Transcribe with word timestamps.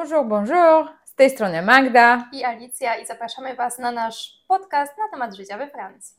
Bonjour, 0.00 0.24
bonjour! 0.24 0.88
Z 1.04 1.14
tej 1.14 1.30
strony 1.30 1.62
Magda. 1.62 2.28
i 2.32 2.44
Alicja 2.44 2.96
i 2.96 3.06
zapraszamy 3.06 3.54
Was 3.54 3.78
na 3.78 3.92
nasz 3.92 4.44
podcast 4.48 4.98
na 4.98 5.08
temat 5.08 5.36
życia 5.36 5.58
we 5.58 5.70
Francji. 5.70 6.16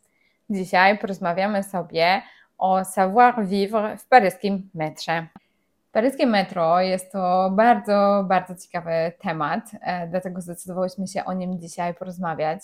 Dzisiaj 0.49 0.97
porozmawiamy 0.97 1.63
sobie 1.63 2.21
o 2.57 2.85
savoir-vivre 2.85 3.97
w 3.97 4.05
paryskim 4.05 4.69
metrze. 4.73 5.27
Paryskie 5.91 6.27
metro 6.27 6.81
jest 6.81 7.11
to 7.11 7.49
bardzo, 7.51 8.25
bardzo 8.27 8.55
ciekawy 8.55 9.11
temat, 9.21 9.71
e, 9.81 10.07
dlatego 10.07 10.41
zdecydowałyśmy 10.41 11.07
się 11.07 11.25
o 11.25 11.33
nim 11.33 11.59
dzisiaj 11.59 11.93
porozmawiać. 11.93 12.61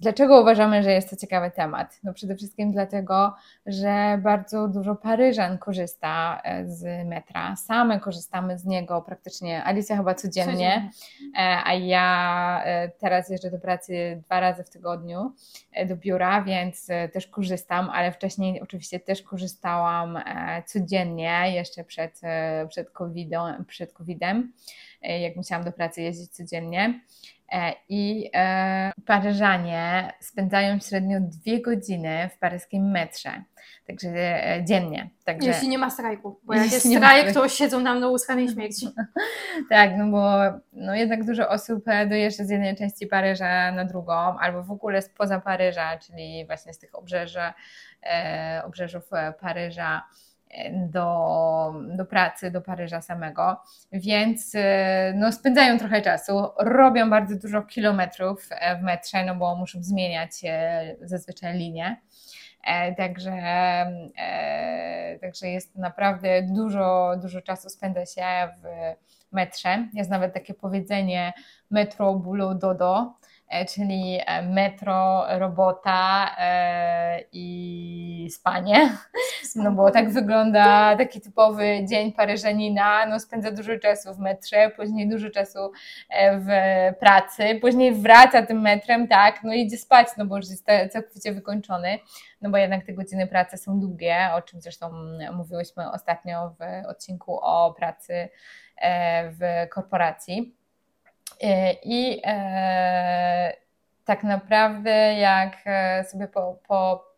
Dlaczego 0.00 0.40
uważamy, 0.40 0.82
że 0.82 0.92
jest 0.92 1.10
to 1.10 1.16
ciekawy 1.16 1.50
temat? 1.50 2.00
No 2.02 2.14
przede 2.14 2.36
wszystkim 2.36 2.72
dlatego, 2.72 3.34
że 3.66 4.20
bardzo 4.22 4.68
dużo 4.68 4.94
Paryżan 4.94 5.58
korzysta 5.58 6.40
e, 6.44 6.66
z 6.66 7.06
metra. 7.08 7.56
Same 7.56 8.00
korzystamy 8.00 8.58
z 8.58 8.64
niego 8.64 9.02
praktycznie, 9.02 9.64
Alicja 9.64 9.96
chyba 9.96 10.14
codziennie. 10.14 10.90
E, 11.34 11.62
a 11.64 11.74
ja 11.74 12.62
e, 12.64 12.88
teraz 12.88 13.30
jeżdżę 13.30 13.50
do 13.50 13.58
pracy 13.58 14.22
dwa 14.24 14.40
razy 14.40 14.64
w 14.64 14.70
tygodniu 14.70 15.32
do 15.86 15.96
biura, 15.96 16.42
więc 16.42 16.86
też 17.12 17.26
korzystam, 17.26 17.90
ale 17.90 18.12
wcześniej 18.12 18.60
oczywiście 18.60 19.00
też 19.00 19.22
korzystałam 19.22 20.18
codziennie, 20.66 21.52
jeszcze 21.54 21.84
przed, 21.84 22.20
przed, 22.68 22.90
COVID-em, 22.90 23.64
przed 23.64 23.92
COVID-em, 23.92 24.52
jak 25.02 25.36
musiałam 25.36 25.64
do 25.64 25.72
pracy 25.72 26.02
jeździć 26.02 26.30
codziennie. 26.30 27.00
E, 27.52 27.72
I 27.88 28.30
e, 28.34 28.92
Paryżanie 29.06 30.12
spędzają 30.20 30.78
średnio 30.78 31.20
dwie 31.20 31.62
godziny 31.62 32.30
w 32.34 32.38
paryskim 32.38 32.90
metrze, 32.90 33.30
także 33.86 34.08
e, 34.08 34.64
dziennie. 34.64 35.10
Także, 35.24 35.48
Jeśli 35.48 35.68
nie 35.68 35.78
ma 35.78 35.90
strajku, 35.90 36.40
bo 36.44 36.54
jak 36.54 36.62
Jeśli 36.62 36.90
jest 36.90 37.04
strajk, 37.04 37.32
to 37.32 37.48
siedzą 37.48 37.80
nam 37.80 38.00
na 38.00 38.08
łuskanej 38.08 38.48
śmierci. 38.48 38.88
tak, 39.70 39.90
no 39.96 40.06
bo 40.06 40.40
no 40.72 40.94
jednak 40.94 41.24
dużo 41.24 41.48
osób 41.48 41.84
dojeżdża 42.08 42.44
z 42.44 42.50
jednej 42.50 42.76
części 42.76 43.06
Paryża 43.06 43.72
na 43.72 43.84
drugą, 43.84 44.38
albo 44.38 44.62
w 44.62 44.70
ogóle 44.70 45.02
spoza 45.02 45.40
Paryża, 45.40 45.98
czyli 45.98 46.46
właśnie 46.46 46.74
z 46.74 46.78
tych 46.78 46.98
obrzeży, 46.98 47.40
obrzeżów 48.64 49.10
Paryża 49.40 50.02
do, 50.72 51.74
do 51.96 52.06
pracy, 52.06 52.50
do 52.50 52.60
Paryża 52.60 53.02
samego, 53.02 53.56
więc 53.92 54.52
e, 54.54 55.12
no, 55.16 55.32
spędzają 55.32 55.78
trochę 55.78 56.02
czasu, 56.02 56.48
robią 56.58 57.10
bardzo 57.10 57.36
dużo 57.36 57.62
kilometrów 57.62 58.48
e, 58.50 58.76
w 58.76 58.82
metrze, 58.82 59.24
no 59.24 59.34
bo 59.34 59.56
muszą 59.56 59.82
zmieniać 59.82 60.30
e, 60.44 60.96
zazwyczaj 61.02 61.58
linię. 61.58 62.00
E, 62.64 62.94
Także, 62.94 63.32
także 65.20 65.48
jest 65.48 65.76
naprawdę 65.76 66.42
dużo, 66.42 67.14
dużo 67.22 67.40
czasu 67.42 67.68
spędza 67.68 68.06
się 68.06 68.48
w 68.62 68.64
metrze. 69.32 69.88
Jest 69.94 70.10
nawet 70.10 70.34
takie 70.34 70.54
powiedzenie 70.54 71.32
metro 71.70 72.14
boulot 72.14 72.58
dodo, 72.58 73.14
czyli 73.74 74.20
metro, 74.42 75.24
robota 75.38 76.30
i 77.32 78.28
spanie. 78.30 78.96
No 79.56 79.72
bo 79.72 79.90
tak 79.90 80.10
wygląda 80.10 80.96
taki 80.96 81.20
typowy 81.20 81.84
dzień 81.88 82.12
Paryżanina. 82.12 83.06
No 83.06 83.20
spędza 83.20 83.50
dużo 83.50 83.78
czasu 83.78 84.14
w 84.14 84.18
metrze, 84.18 84.70
później 84.76 85.08
dużo 85.08 85.30
czasu 85.30 85.72
e, 86.10 86.40
w 86.40 86.48
pracy, 86.98 87.58
później 87.60 87.94
wraca 87.94 88.46
tym 88.46 88.60
metrem, 88.60 89.08
tak, 89.08 89.44
no 89.44 89.52
idzie 89.52 89.76
spać, 89.76 90.08
no 90.18 90.26
bo 90.26 90.36
już 90.36 90.48
jest 90.50 90.66
całkowicie 90.92 91.32
wykończony, 91.32 91.98
no 92.40 92.50
bo 92.50 92.56
jednak 92.56 92.86
te 92.86 92.92
godziny 92.92 93.26
pracy 93.26 93.56
są 93.56 93.80
długie, 93.80 94.16
o 94.34 94.42
czym 94.42 94.60
zresztą 94.60 94.90
mówiłyśmy 95.32 95.90
ostatnio 95.90 96.54
w 96.58 96.88
odcinku 96.88 97.38
o 97.42 97.74
pracy 97.78 98.28
e, 98.76 99.30
w 99.30 99.68
korporacji. 99.70 100.56
E, 101.42 101.72
I 101.72 102.22
tak 104.04 104.24
naprawdę, 104.24 105.14
jak 105.14 105.56
sobie 106.10 106.28
po, 106.28 106.58
poczytałyśmy 106.68 107.15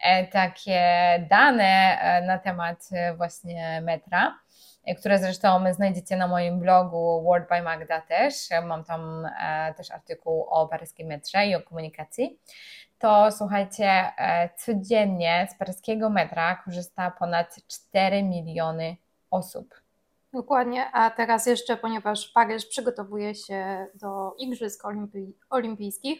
e, 0.00 0.26
takie 0.26 0.82
dane 1.30 1.98
e, 2.00 2.22
na 2.22 2.38
temat 2.38 2.88
e, 2.92 3.14
właśnie 3.14 3.80
metra, 3.80 4.38
które 4.98 5.18
zresztą 5.18 5.72
znajdziecie 5.72 6.16
na 6.16 6.26
moim 6.26 6.60
blogu 6.60 7.22
Word 7.22 7.48
by 7.48 7.62
Magda 7.62 8.00
też. 8.00 8.34
Mam 8.64 8.84
tam 8.84 9.28
też 9.76 9.90
artykuł 9.90 10.42
o 10.42 10.68
paryskim 10.68 11.06
metrze 11.06 11.46
i 11.46 11.54
o 11.54 11.62
komunikacji. 11.62 12.38
To 12.98 13.32
słuchajcie, 13.32 14.12
codziennie 14.56 15.48
z 15.50 15.58
paryskiego 15.58 16.10
metra 16.10 16.56
korzysta 16.64 17.10
ponad 17.10 17.56
4 17.68 18.22
miliony 18.22 18.96
osób. 19.30 19.83
Dokładnie, 20.34 20.90
a 20.92 21.10
teraz 21.10 21.46
jeszcze, 21.46 21.76
ponieważ 21.76 22.28
Paryż 22.28 22.66
przygotowuje 22.66 23.34
się 23.34 23.86
do 23.94 24.34
Igrzysk 24.38 24.84
Olimpi- 24.84 25.32
Olimpijskich, 25.50 26.18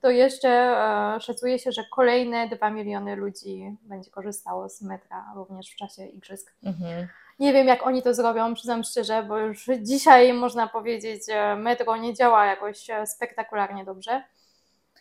to 0.00 0.10
jeszcze 0.10 0.48
e, 0.48 1.20
szacuje 1.20 1.58
się, 1.58 1.72
że 1.72 1.84
kolejne 1.92 2.48
2 2.48 2.70
miliony 2.70 3.16
ludzi 3.16 3.76
będzie 3.82 4.10
korzystało 4.10 4.68
z 4.68 4.82
metra 4.82 5.32
również 5.34 5.70
w 5.70 5.76
czasie 5.76 6.06
Igrzysk. 6.06 6.54
Mhm. 6.64 7.08
Nie 7.38 7.52
wiem, 7.52 7.66
jak 7.66 7.86
oni 7.86 8.02
to 8.02 8.14
zrobią, 8.14 8.54
przyznam 8.54 8.84
szczerze, 8.84 9.22
bo 9.22 9.38
już 9.38 9.66
dzisiaj 9.82 10.32
można 10.32 10.66
powiedzieć, 10.66 11.22
że 11.30 11.56
metro 11.56 11.96
nie 11.96 12.14
działa 12.14 12.46
jakoś 12.46 12.90
e, 12.90 13.06
spektakularnie 13.06 13.84
dobrze. 13.84 14.22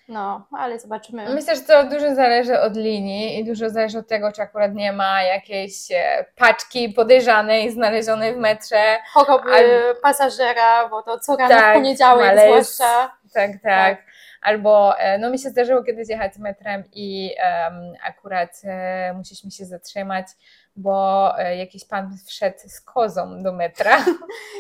No, 0.08 0.48
ale 0.52 0.80
zobaczymy. 0.80 1.30
Myślę, 1.34 1.56
że 1.56 1.62
to 1.62 1.84
dużo 1.84 2.16
zależy 2.16 2.60
od 2.60 2.76
linii 2.76 3.40
i 3.40 3.46
dużo 3.46 3.70
zależy 3.70 3.98
od 4.00 4.08
tego, 4.08 4.32
czy 4.32 4.42
akurat 4.42 4.74
nie 4.74 4.92
ma 4.94 5.24
jakiejś 5.24 5.92
e, 5.92 6.26
paczki 6.36 6.90
podejrzanej 6.90 7.72
znalezionej 7.72 8.34
w 8.34 8.38
metrze. 8.38 8.98
Choroby 9.14 9.52
Al- 9.54 9.96
pasażera, 10.02 10.90
bo 10.90 11.02
to 11.02 11.20
co 11.20 11.36
rano 11.36 11.56
Tak, 11.56 11.72
w 11.72 11.74
poniedziałek 11.74 12.40
zwłaszcza. 12.40 13.12
Tak, 13.34 13.52
tak. 13.64 13.98
Albo, 14.42 15.00
e, 15.00 15.18
no 15.18 15.30
mi 15.30 15.40
się 15.40 15.50
zdarzyło 15.50 15.84
kiedyś 15.84 16.10
jechać 16.10 16.38
metrem 16.38 16.84
i 16.94 17.36
em, 17.38 17.94
akurat 18.04 18.62
e, 18.64 19.14
musieliśmy 19.14 19.52
się 19.52 19.66
zatrzymać, 19.66 20.28
bo 20.76 21.34
e, 21.40 21.58
jakiś 21.58 21.86
pan 21.86 22.18
wszedł 22.28 22.58
z 22.68 22.82
kozą 22.82 23.44
do 23.44 23.54
metra. 23.54 24.06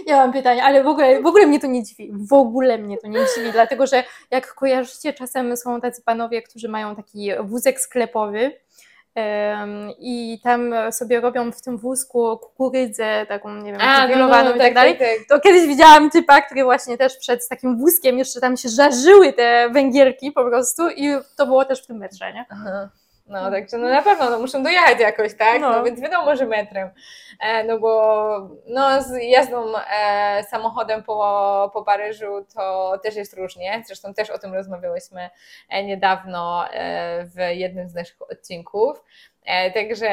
Ja 0.08 0.18
mam 0.18 0.34
pytanie, 0.34 0.64
ale 0.64 0.84
w 0.84 0.88
ogóle, 0.88 1.22
w 1.22 1.26
ogóle 1.26 1.48
mnie 1.48 1.59
to 1.59 1.68
nie 1.68 1.84
dziwi. 1.84 2.12
W 2.14 2.34
ogóle 2.34 2.78
mnie 2.78 2.98
to 2.98 3.08
nie 3.08 3.20
dziwi, 3.36 3.52
dlatego 3.52 3.88
że 3.88 4.03
jak 4.31 4.53
kojarzycie, 4.53 5.14
czasem 5.14 5.58
są 5.58 5.81
tacy 5.81 6.02
panowie, 6.02 6.42
którzy 6.42 6.70
mają 6.70 6.96
taki 6.96 7.30
wózek 7.44 7.80
sklepowy 7.80 8.52
i 10.00 10.40
tam 10.44 10.74
sobie 10.92 11.22
robią 11.22 11.52
w 11.52 11.62
tym 11.62 11.78
wózku 11.78 12.38
kukurydzę, 12.38 13.26
taką, 13.28 13.56
nie 13.56 13.72
wiem, 13.72 13.82
grillowaną 14.08 14.56
i 14.56 14.59
tak 14.59 14.74
dalej. 14.74 14.97
tak. 14.97 15.08
To 15.30 15.40
kiedyś 15.40 15.68
widziałam 15.68 16.09
typa, 16.09 16.42
który 16.42 16.64
właśnie 16.64 16.97
też 16.97 17.18
wszedł 17.18 17.42
z 17.42 17.47
takim 17.47 17.78
wózkiem, 17.78 18.18
jeszcze 18.18 18.42
tam 18.42 18.58
się 18.58 18.70
żarzyły 18.70 19.34
te 19.34 19.70
węgierki 19.70 20.32
po 20.32 20.46
prostu 20.46 20.90
i 20.90 21.09
to 21.38 21.46
było 21.46 21.66
też 21.66 21.84
w 21.84 21.88
tym 21.88 21.97
metrze, 21.97 22.34
nie? 22.34 22.46
Aha. 22.50 22.90
No, 23.28 23.52
także 23.52 23.78
no 23.78 23.90
na 23.90 24.02
pewno 24.02 24.30
no, 24.30 24.40
muszą 24.40 24.63
dojechać 24.63 25.00
jakoś, 25.00 25.34
tak? 25.34 25.62
No. 25.62 25.72
No. 25.72 25.84
więc 25.84 26.02
wiadomo, 26.02 26.36
że 26.36 26.46
metrem. 26.46 26.90
E, 27.40 27.63
no 27.63 27.80
bo 27.80 28.50
no, 28.68 29.02
z 29.02 29.24
jazdą 29.24 29.74
e, 29.78 30.44
samochodem 30.44 31.03
po, 31.03 31.72
po 31.74 31.84
Paryżu 31.84 32.46
to 32.56 32.94
też 33.03 33.16
jest 33.16 33.34
różnie. 33.34 33.84
Zresztą 33.85 34.14
też 34.14 34.30
o 34.30 34.40
tym 34.40 34.53
rozmawiałyśmy 34.53 35.30
e, 35.69 35.84
niedawno 35.84 36.69
e, 36.69 37.25
w 37.25 37.56
jednym 37.56 37.90
z 37.90 37.94
naszych 37.94 38.22
odcinków. 38.31 39.03
E, 39.46 39.72
Także 39.72 40.09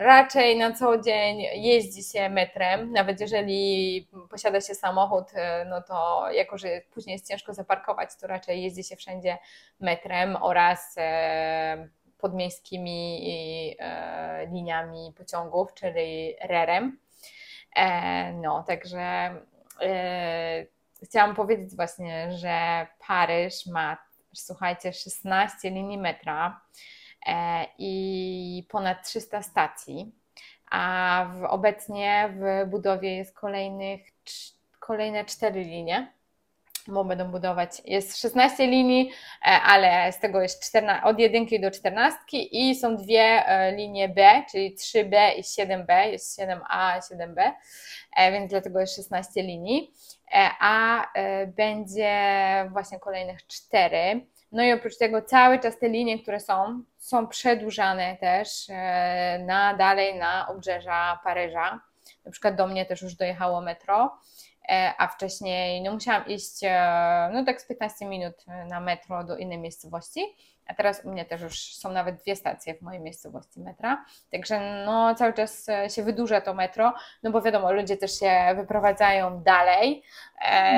raczej 0.00 0.58
na 0.58 0.72
co 0.72 0.98
dzień 0.98 1.38
jeździ 1.54 2.02
się 2.02 2.28
metrem, 2.28 2.92
nawet 2.92 3.20
jeżeli 3.20 4.08
posiada 4.30 4.60
się 4.60 4.74
samochód, 4.74 5.24
e, 5.34 5.64
no 5.64 5.82
to 5.82 6.26
jako, 6.30 6.58
że 6.58 6.68
później 6.94 7.12
jest 7.12 7.28
ciężko 7.28 7.54
zaparkować, 7.54 8.10
to 8.20 8.26
raczej 8.26 8.62
jeździ 8.62 8.84
się 8.84 8.96
wszędzie 8.96 9.38
metrem 9.80 10.36
oraz 10.40 10.96
podmiejskimi 12.18 13.76
e, 13.78 14.46
liniami 14.46 15.12
pociągów, 15.16 15.74
czyli 15.74 16.34
rerem. 16.40 16.98
E, 17.76 18.32
No, 18.32 18.62
także 18.62 19.34
e, 19.82 20.66
chciałam 21.02 21.34
powiedzieć 21.34 21.76
właśnie, 21.76 22.32
że 22.32 22.86
Paryż 23.06 23.66
ma, 23.66 23.96
słuchajcie, 24.34 24.92
16 24.92 25.70
linii 25.70 25.98
metra 25.98 26.60
i 27.78 28.66
ponad 28.70 29.06
300 29.06 29.42
stacji, 29.42 30.12
a 30.70 31.26
obecnie 31.48 32.34
w 32.36 32.70
budowie 32.70 33.16
jest 33.16 33.34
kolejnych, 33.34 34.00
kolejne 34.80 35.24
4 35.24 35.64
linie 35.64 36.17
bo 36.88 37.04
będą 37.04 37.30
budować, 37.30 37.82
jest 37.84 38.20
16 38.20 38.66
linii, 38.66 39.10
e, 39.42 39.44
ale 39.46 40.12
z 40.12 40.18
tego 40.18 40.42
jest 40.42 40.66
14, 40.66 41.04
od 41.04 41.18
1 41.18 41.46
do 41.60 41.70
14 41.70 42.18
i 42.32 42.74
są 42.74 42.96
dwie 42.96 43.46
e, 43.46 43.72
linie 43.72 44.08
B, 44.08 44.42
czyli 44.50 44.76
3B 44.76 45.16
i 45.36 45.42
7B, 45.42 46.06
jest 46.06 46.40
7A 46.40 46.98
i 46.98 47.00
7B, 47.00 47.52
e, 48.16 48.32
więc 48.32 48.50
dlatego 48.50 48.80
jest 48.80 48.96
16 48.96 49.42
linii, 49.42 49.92
E, 50.34 50.50
a 50.60 51.04
będzie 51.46 52.14
właśnie 52.72 52.98
kolejnych 52.98 53.46
4. 53.46 54.26
No 54.52 54.62
i 54.62 54.72
oprócz 54.72 54.98
tego 54.98 55.22
cały 55.22 55.58
czas 55.58 55.78
te 55.78 55.88
linie, 55.88 56.22
które 56.22 56.40
są, 56.40 56.82
są 56.98 57.26
przedłużane 57.26 58.16
też 58.16 58.68
na 59.46 59.74
dalej 59.74 60.18
na 60.18 60.48
obrzeża 60.48 61.20
Paryża. 61.24 61.80
Na 62.24 62.30
przykład 62.30 62.54
do 62.54 62.66
mnie 62.66 62.86
też 62.86 63.02
już 63.02 63.14
dojechało 63.14 63.60
metro, 63.60 64.18
a 64.98 65.08
wcześniej 65.08 65.82
no 65.82 65.92
musiałam 65.92 66.26
iść 66.26 66.58
e, 66.62 67.30
no 67.32 67.44
tak 67.44 67.60
z 67.60 67.66
15 67.66 68.06
minut 68.06 68.34
na 68.68 68.80
metro 68.80 69.24
do 69.24 69.36
innej 69.36 69.58
miejscowości, 69.58 70.20
a 70.68 70.74
teraz 70.74 71.04
u 71.04 71.10
mnie 71.10 71.24
też 71.24 71.40
już 71.40 71.74
są 71.74 71.92
nawet 71.92 72.16
dwie 72.16 72.36
stacje 72.36 72.74
w 72.74 72.82
mojej 72.82 73.00
miejscowości 73.00 73.60
metra, 73.60 74.04
także 74.32 74.84
no 74.86 75.14
cały 75.14 75.32
czas 75.32 75.66
się 75.88 76.02
wydłuża 76.02 76.40
to 76.40 76.54
metro, 76.54 76.94
no 77.22 77.30
bo 77.30 77.42
wiadomo, 77.42 77.72
ludzie 77.72 77.96
też 77.96 78.18
się 78.18 78.54
wyprowadzają 78.56 79.42
dalej. 79.42 80.02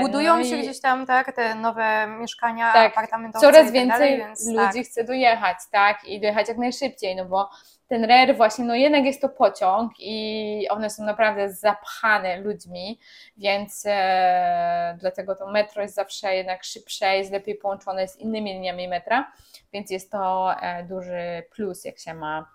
Budują 0.02 0.36
no 0.36 0.44
się 0.44 0.56
i... 0.56 0.62
gdzieś 0.62 0.80
tam, 0.80 1.06
tak, 1.06 1.36
te 1.36 1.54
nowe 1.54 2.06
mieszkania, 2.06 2.72
Tak, 2.72 2.92
apartamentowe 2.92 3.40
Coraz 3.40 3.64
tak 3.64 3.72
więcej 3.72 3.98
dalej, 3.98 4.18
więc 4.18 4.46
ludzi 4.46 4.78
tak. 4.78 4.86
chce 4.86 5.04
dojechać, 5.04 5.58
tak, 5.70 6.04
i 6.04 6.20
dojechać 6.20 6.48
jak 6.48 6.58
najszybciej, 6.58 7.16
no 7.16 7.24
bo 7.24 7.50
ten 7.90 8.04
RER 8.04 8.36
właśnie, 8.36 8.64
no 8.64 8.74
jednak 8.74 9.04
jest 9.04 9.20
to 9.20 9.28
pociąg 9.28 9.92
i 9.98 10.66
one 10.68 10.90
są 10.90 11.04
naprawdę 11.04 11.52
zapchane 11.52 12.40
ludźmi, 12.40 13.00
więc 13.36 13.84
e, 13.86 14.96
dlatego 15.00 15.34
to 15.34 15.50
metro 15.50 15.82
jest 15.82 15.94
zawsze 15.94 16.36
jednak 16.36 16.64
szybsze, 16.64 17.16
jest 17.16 17.32
lepiej 17.32 17.54
połączone 17.54 18.08
z 18.08 18.16
innymi 18.16 18.52
liniami 18.52 18.88
metra, 18.88 19.32
więc 19.72 19.79
jest 19.90 20.12
to 20.12 20.54
e, 20.62 20.84
duży 20.84 21.42
plus, 21.50 21.84
jak 21.84 21.98
się 21.98 22.14
ma 22.14 22.48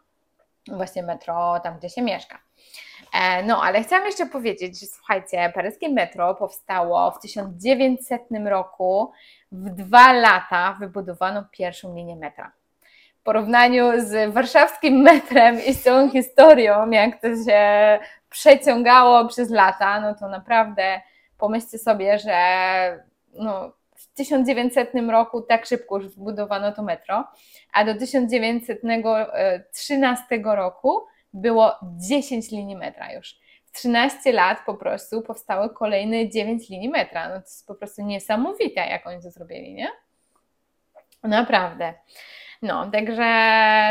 właśnie 0.67 1.03
metro 1.03 1.59
tam, 1.63 1.77
gdzie 1.77 1.89
się 1.89 2.01
mieszka. 2.01 2.39
E, 3.13 3.43
No, 3.43 3.63
ale 3.63 3.83
chciałam 3.83 4.05
jeszcze 4.05 4.25
powiedzieć, 4.25 4.79
że 4.79 4.85
słuchajcie, 4.85 5.51
paryskie 5.55 5.89
metro 5.89 6.35
powstało 6.35 7.11
w 7.11 7.19
1900 7.19 8.21
roku. 8.45 9.11
W 9.51 9.69
dwa 9.69 10.13
lata 10.13 10.77
wybudowano 10.79 11.45
pierwszą 11.51 11.95
linię 11.95 12.15
metra. 12.15 12.51
W 13.19 13.23
porównaniu 13.23 13.91
z 13.97 14.33
warszawskim 14.33 15.01
metrem 15.01 15.65
i 15.65 15.73
z 15.73 15.83
całą 15.83 16.09
historią, 16.09 16.89
jak 16.89 17.21
to 17.21 17.27
się 17.27 17.99
przeciągało 18.29 19.27
przez 19.27 19.49
lata, 19.49 20.01
no 20.01 20.15
to 20.15 20.29
naprawdę 20.29 21.01
pomyślcie 21.37 21.77
sobie, 21.77 22.19
że 22.19 22.35
no, 23.33 23.71
1900 24.15 24.91
roku 25.09 25.41
tak 25.41 25.65
szybko 25.65 25.97
już 25.97 26.07
wbudowano 26.07 26.71
to 26.71 26.83
metro, 26.83 27.23
a 27.73 27.85
do 27.85 27.99
1913 27.99 30.25
roku 30.43 31.01
było 31.33 31.75
10 31.97 32.51
linii 32.51 32.75
metra 32.75 33.13
już. 33.13 33.35
W 33.65 33.71
13 33.71 34.31
lat 34.31 34.57
po 34.65 34.73
prostu 34.73 35.21
powstały 35.21 35.69
kolejne 35.69 36.29
9 36.29 36.69
linii 36.69 36.89
metra. 36.89 37.29
No 37.29 37.35
to 37.35 37.41
jest 37.41 37.67
po 37.67 37.75
prostu 37.75 38.01
niesamowite, 38.01 38.81
jak 38.81 39.07
oni 39.07 39.21
to 39.21 39.31
zrobili, 39.31 39.73
nie? 39.73 39.87
Naprawdę. 41.23 41.93
No, 42.61 42.91
także, 42.91 43.23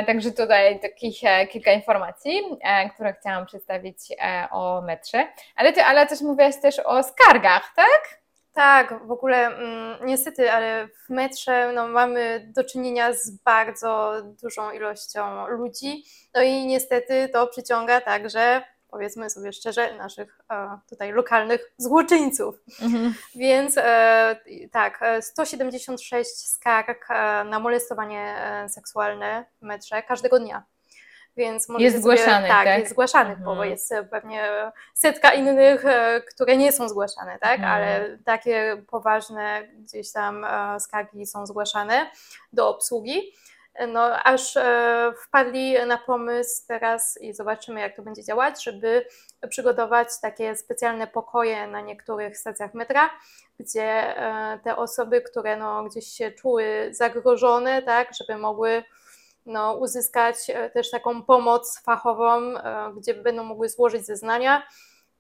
także 0.07 0.31
tutaj 0.31 0.81
takich 0.81 1.25
e, 1.25 1.47
kilka 1.47 1.73
informacji, 1.73 2.41
e, 2.61 2.91
które 2.91 3.13
chciałam 3.13 3.47
przedstawić 3.47 3.97
e, 4.11 4.49
o 4.51 4.83
metrze. 4.83 5.27
Ale 5.57 5.73
ty, 5.73 5.83
ale 5.83 6.07
też 6.07 6.21
mówiłaś 6.21 6.61
też 6.61 6.79
o 6.79 7.03
skargach, 7.03 7.73
tak? 7.77 8.24
Tak, 8.55 9.07
w 9.07 9.11
ogóle 9.11 9.47
mm, 9.47 10.07
niestety, 10.07 10.53
ale 10.53 10.89
w 10.89 11.11
metrze 11.11 11.73
no, 11.75 11.89
mamy 11.89 12.53
do 12.55 12.65
czynienia 12.65 13.13
z 13.13 13.31
bardzo 13.31 14.13
dużą 14.43 14.71
ilością 14.71 15.49
ludzi. 15.49 16.05
No 16.35 16.43
i 16.43 16.67
niestety 16.67 17.29
to 17.33 17.47
przyciąga 17.47 18.01
także, 18.01 18.63
powiedzmy 18.91 19.31
sobie 19.31 19.53
szczerze, 19.53 19.97
naszych 19.97 20.41
e, 20.51 20.79
tutaj 20.89 21.13
lokalnych 21.13 21.73
złoczyńców. 21.79 22.57
Więc 23.35 23.79
e, 23.79 24.37
tak, 24.73 24.99
e, 25.03 25.23
176 25.23 26.51
skarg 26.51 27.11
e, 27.11 27.45
na 27.45 27.59
molestowanie 27.59 28.37
seksualne 28.69 29.45
w 29.63 29.63
metrze 29.63 30.03
każdego 30.03 30.39
dnia. 30.39 30.65
Więc 31.37 31.69
możecie 31.69 31.85
Jest 31.85 32.03
sobie, 32.03 32.17
zgłaszanych, 32.17 32.51
tak, 32.51 32.65
tak? 32.65 32.79
jest 32.79 32.91
zgłaszanych, 32.91 33.39
bo 33.39 33.51
Mhm. 33.51 33.71
jest 33.71 33.93
e, 33.93 34.05
pewnie 34.05 34.49
setka 34.95 35.33
innych, 35.33 35.85
e, 35.85 36.21
które 36.21 36.57
nie 36.57 36.73
są 36.73 36.89
zgłaszane, 36.89 37.39
tak? 37.39 37.55
Mhm. 37.61 37.73
Ale 37.73 38.19
takie 38.25 38.83
poważne 38.91 39.69
gdzieś 39.79 40.13
tam 40.13 40.45
e, 40.45 40.81
skargi 40.81 41.27
są 41.27 41.47
zgłaszane 41.47 42.11
do 42.53 42.69
obsługi. 42.69 43.33
No, 43.89 44.23
aż 44.25 44.57
e, 44.57 45.13
wpadli 45.23 45.87
na 45.87 45.99
pomysł 45.99 46.63
teraz 46.69 47.19
i 47.21 47.35
zobaczymy, 47.35 47.81
jak 47.81 47.97
to 47.97 48.03
będzie 48.03 48.25
działać, 48.25 48.65
żeby 48.65 49.07
przygotować 49.49 50.09
takie 50.23 50.57
specjalne 50.57 51.07
pokoje 51.07 51.67
na 51.67 51.81
niektórych 51.81 52.39
stacjach 52.39 52.75
metra, 52.75 53.11
gdzie 53.61 54.15
te 54.65 54.77
osoby, 54.77 55.21
które 55.23 55.57
no, 55.57 55.85
gdzieś 55.85 56.07
się 56.07 56.33
czuły 56.33 56.89
zagrożone, 56.91 57.83
tak, 57.83 58.09
żeby 58.15 58.39
mogły 58.39 58.85
no, 59.47 59.75
uzyskać 59.75 60.37
e, 60.49 60.71
też 60.71 60.91
taką 60.91 61.23
pomoc 61.23 61.81
fachową, 61.81 62.59
e, 62.59 62.93
gdzie 62.97 63.15
będą 63.15 63.45
mogły 63.45 63.69
złożyć 63.69 64.07
zeznania, 64.07 64.63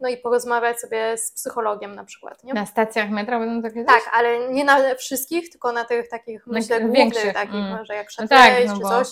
no 0.00 0.08
i 0.08 0.16
porozmawiać 0.16 0.80
sobie 0.80 1.18
z 1.18 1.32
psychologiem 1.32 1.94
na 1.94 2.04
przykład, 2.04 2.44
nie? 2.44 2.54
Na 2.54 2.66
stacjach 2.66 3.10
metra 3.10 3.38
będą 3.38 3.68
takie? 3.68 3.84
Tak, 3.84 4.10
ale 4.12 4.48
nie 4.48 4.64
na 4.64 4.94
wszystkich, 4.94 5.50
tylko 5.50 5.72
na 5.72 5.84
tych 5.84 6.08
takich, 6.08 6.46
Na 6.46 6.52
myślę, 6.52 6.80
głównych 6.80 7.32
takich, 7.34 7.54
mm. 7.54 7.84
że 7.84 7.94
jak 7.94 8.06
No 8.18 8.24
Châtelet 8.24 8.28
tak, 8.28 8.66
no 8.66 8.74
czy 8.74 8.80
bo- 8.82 8.88
coś. 8.88 9.08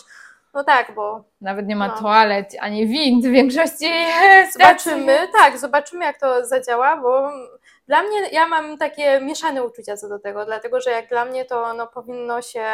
No 0.55 0.65
tak, 0.65 0.95
bo 0.95 1.25
Nawet 1.41 1.67
nie 1.67 1.77
ma 1.77 1.89
No. 1.89 1.99
toalet 1.99 2.57
ani 2.61 2.87
wind 2.87 3.27
w 3.27 3.31
większości 3.31 3.91
zobaczymy, 4.53 5.19
tak, 5.39 5.59
zobaczymy 5.59 6.05
jak 6.05 6.21
to 6.21 6.47
zadziała, 6.47 6.97
bo 6.97 7.31
dla 7.87 8.03
mnie, 8.03 8.29
ja 8.29 8.49
mam 8.49 8.79
takie 8.79 9.21
mieszane 9.21 9.65
uczucia 9.65 9.97
co 9.97 10.09
do 10.09 10.19
tego, 10.19 10.45
dlatego 10.45 10.81
że 10.81 10.91
jak 10.91 11.09
dla 11.09 11.25
mnie 11.25 11.45
to 11.45 11.75
no, 11.75 11.87
powinno 11.87 12.43
się 12.43 12.65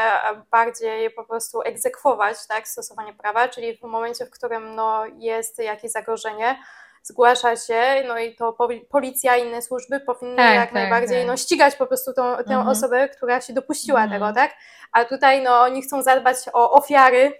bardziej 0.50 1.10
po 1.10 1.24
prostu 1.24 1.62
egzekwować, 1.62 2.46
tak, 2.46 2.68
stosowanie 2.68 3.12
prawa, 3.14 3.48
czyli 3.48 3.76
w 3.76 3.82
momencie, 3.82 4.26
w 4.26 4.30
którym 4.30 4.74
no, 4.74 5.02
jest 5.18 5.58
jakieś 5.58 5.90
zagrożenie, 5.90 6.58
zgłasza 7.02 7.56
się, 7.56 8.04
no 8.08 8.18
i 8.18 8.34
to 8.36 8.52
poli- 8.52 8.84
policja 8.90 9.36
i 9.36 9.46
inne 9.46 9.62
służby 9.62 10.00
powinny 10.00 10.36
Tak, 10.36 10.54
jak 10.54 10.64
tak, 10.64 10.72
najbardziej 10.74 11.18
tak. 11.18 11.26
no, 11.26 11.36
ścigać 11.36 11.76
po 11.76 11.86
prostu 11.86 12.12
tą, 12.12 12.36
tę 12.36 12.40
Mhm. 12.54 12.68
osobę, 12.68 13.08
która 13.08 13.40
się 13.40 13.52
dopuściła 13.52 14.02
Mhm. 14.02 14.20
tego, 14.20 14.32
tak? 14.34 14.54
A 14.92 15.04
tutaj 15.04 15.42
no, 15.42 15.60
oni 15.60 15.82
chcą 15.82 16.02
zadbać 16.02 16.36
o 16.52 16.72
ofiary, 16.72 17.32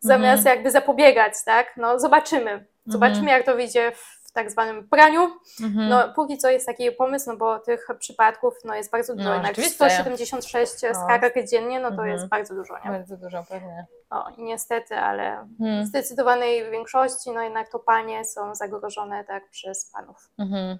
zamiast 0.00 0.38
Mhm. 0.40 0.56
jakby 0.56 0.70
zapobiegać, 0.70 1.32
tak? 1.44 1.76
No 1.76 1.98
zobaczymy. 2.00 2.66
Zobaczymy, 2.86 3.18
Mhm. 3.20 3.36
jak 3.38 3.46
to 3.46 3.54
wyjdzie 3.56 3.92
w 3.94 4.21
tak 4.32 4.50
zwanym 4.50 4.88
praniu. 4.88 5.20
Mhm. 5.62 5.88
No 5.88 6.12
póki 6.14 6.38
co 6.38 6.50
jest 6.50 6.66
taki 6.66 6.92
pomysł, 6.92 7.30
no 7.30 7.36
bo 7.36 7.58
tych 7.58 7.86
przypadków 7.98 8.54
no, 8.64 8.74
jest 8.74 8.90
bardzo 8.90 9.14
dużo. 9.16 9.28
No, 9.28 9.34
Jednak 9.34 9.56
rzeczywiście. 9.56 9.74
176 9.90 10.72
No. 10.82 11.04
skarg 11.04 11.34
dziennie, 11.50 11.80
no 11.80 11.88
to 11.88 11.94
Mhm. 11.94 12.08
jest 12.10 12.26
bardzo 12.28 12.54
dużo, 12.54 12.74
nie? 12.84 12.90
Bardzo 12.90 13.16
dużo 13.16 13.44
pewnie. 13.48 13.86
No 14.10 14.26
i 14.38 14.42
niestety, 14.42 14.94
ale 14.96 15.38
Mhm. 15.40 15.84
w 15.84 15.86
zdecydowanej 15.86 16.70
większości, 16.70 17.30
no 17.30 17.42
jednak 17.42 17.68
to 17.68 17.78
panie 17.78 18.24
są 18.24 18.54
zagrożone 18.54 19.24
tak 19.24 19.48
przez 19.50 19.90
panów. 19.92 20.30
Mhm. 20.38 20.78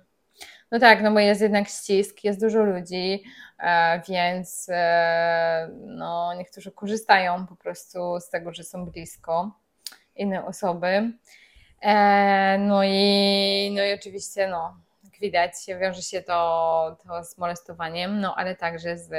No 0.70 0.78
tak, 0.78 1.02
no 1.02 1.12
bo 1.12 1.18
jest 1.20 1.40
jednak 1.40 1.68
ścisk, 1.68 2.24
jest 2.24 2.40
dużo 2.40 2.62
ludzi, 2.62 3.24
e, 3.58 4.02
więc 4.08 4.66
e, 4.70 5.68
no, 5.86 6.34
niektórzy 6.34 6.72
korzystają 6.72 7.46
po 7.46 7.56
prostu 7.56 8.20
z 8.20 8.30
tego, 8.30 8.52
że 8.54 8.64
są 8.64 8.86
blisko 8.86 9.50
inne 10.16 10.44
osoby. 10.46 11.12
E, 11.82 12.58
no, 12.58 12.84
i, 12.84 13.72
no 13.76 13.84
i 13.84 13.92
oczywiście, 13.92 14.48
no, 14.48 14.76
jak 15.04 15.20
widać, 15.20 15.52
wiąże 15.80 16.02
się 16.02 16.22
to, 16.22 16.96
to 17.06 17.24
z 17.24 17.38
molestowaniem, 17.38 18.20
no 18.20 18.34
ale 18.36 18.56
także 18.56 18.98
z 18.98 19.10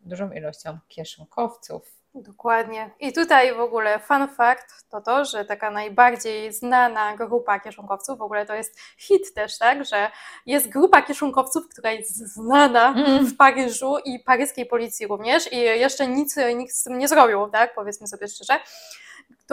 dużą 0.00 0.30
ilością 0.30 0.78
kieszonkowców. 0.88 2.02
Dokładnie. 2.14 2.90
I 3.00 3.12
tutaj 3.12 3.54
w 3.54 3.60
ogóle 3.60 3.98
fun 3.98 4.28
fact 4.28 4.90
to 4.90 5.00
to, 5.00 5.24
że 5.24 5.44
taka 5.44 5.70
najbardziej 5.70 6.52
znana 6.52 7.16
grupa 7.16 7.60
kieszonkowców, 7.60 8.18
w 8.18 8.22
ogóle 8.22 8.46
to 8.46 8.54
jest 8.54 8.80
hit 8.98 9.34
też, 9.34 9.58
tak, 9.58 9.84
że 9.84 10.10
jest 10.46 10.68
grupa 10.68 11.02
kieszonkowców, 11.02 11.68
która 11.68 11.92
jest 11.92 12.16
znana 12.34 12.88
Mm. 12.96 13.26
w 13.26 13.36
Paryżu 13.36 13.96
i 14.04 14.18
paryskiej 14.18 14.66
policji 14.66 15.06
również 15.06 15.52
i 15.52 15.56
jeszcze 15.58 16.06
nic 16.06 16.36
nikt 16.56 16.74
z 16.74 16.84
tym 16.84 16.98
nie 16.98 17.08
zrobił, 17.08 17.48
tak, 17.48 17.74
powiedzmy 17.74 18.06
sobie 18.06 18.28
szczerze. 18.28 18.60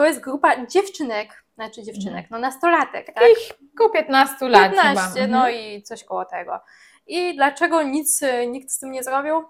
To 0.00 0.06
jest 0.06 0.20
grupa 0.20 0.66
dziewczynek, 0.66 1.44
znaczy 1.54 1.82
dziewczynek, 1.82 2.26
no 2.30 2.38
nastolatek, 2.38 3.06
tak? 3.06 3.24
Około 3.74 3.90
15 3.90 4.48
lat 4.48 4.70
15, 4.72 5.20
chyba. 5.20 5.26
no 5.26 5.38
Mhm. 5.48 5.54
i 5.54 5.82
coś 5.82 6.04
koło 6.04 6.24
tego. 6.24 6.60
I 7.06 7.36
dlaczego 7.36 7.82
nic 7.82 8.22
y, 8.22 8.46
nikt 8.46 8.70
z 8.70 8.78
tym 8.78 8.90
nie 8.90 9.02
zrobił? 9.02 9.44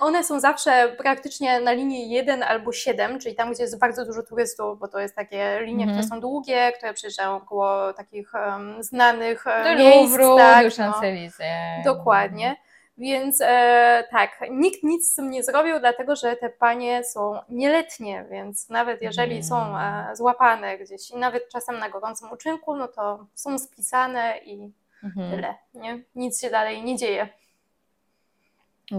One 0.00 0.24
są 0.24 0.40
zawsze 0.40 0.94
praktycznie 0.98 1.60
na 1.60 1.72
linii 1.72 2.10
1 2.10 2.42
albo 2.42 2.72
7, 2.72 3.18
czyli 3.20 3.34
tam, 3.34 3.52
gdzie 3.52 3.62
jest 3.62 3.78
bardzo 3.78 4.04
dużo 4.06 4.22
turystów, 4.22 4.78
bo 4.78 4.88
to 4.88 4.98
jest 4.98 5.16
takie 5.16 5.60
linie, 5.60 5.84
Mhm. 5.84 5.98
które 5.98 6.08
są 6.16 6.20
długie, 6.20 6.72
które 6.72 6.94
przyjeżdżają 6.94 7.40
koło 7.40 7.92
takich 7.92 8.34
em, 8.34 8.82
znanych 8.82 9.44
Do 9.64 9.74
miejsc. 9.76 9.96
Louvru, 9.96 10.36
tak, 10.36 10.68
do 10.68 10.82
no. 10.84 10.92
Champs-Élysées. 10.92 11.84
Dokładnie. 11.84 12.56
Więc 13.00 13.40
e, 13.40 14.04
tak, 14.10 14.40
nikt 14.50 14.82
nic 14.82 15.12
z 15.12 15.14
tym 15.14 15.30
nie 15.30 15.42
zrobił, 15.42 15.80
dlatego 15.80 16.16
że 16.16 16.36
te 16.36 16.50
panie 16.50 17.04
są 17.04 17.40
nieletnie, 17.48 18.24
więc 18.30 18.68
nawet 18.68 19.02
jeżeli 19.02 19.42
są 19.44 19.78
e, 19.78 20.16
złapane 20.16 20.78
gdzieś 20.78 21.10
i 21.10 21.16
nawet 21.16 21.48
czasem 21.48 21.78
na 21.78 21.88
gorącym 21.88 22.32
uczynku, 22.32 22.76
no 22.76 22.88
to 22.88 23.26
są 23.34 23.58
spisane 23.58 24.38
i 24.44 24.72
Mhm. 25.04 25.30
tyle. 25.30 25.54
Nie? 25.74 26.00
Nic 26.14 26.40
się 26.40 26.50
dalej 26.50 26.82
nie 26.82 26.96
dzieje. 26.96 27.28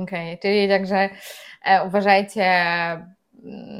Okej, 0.03 0.39
czyli 0.39 0.70
także 0.70 1.10
e, 1.65 1.84
uważajcie, 1.88 2.43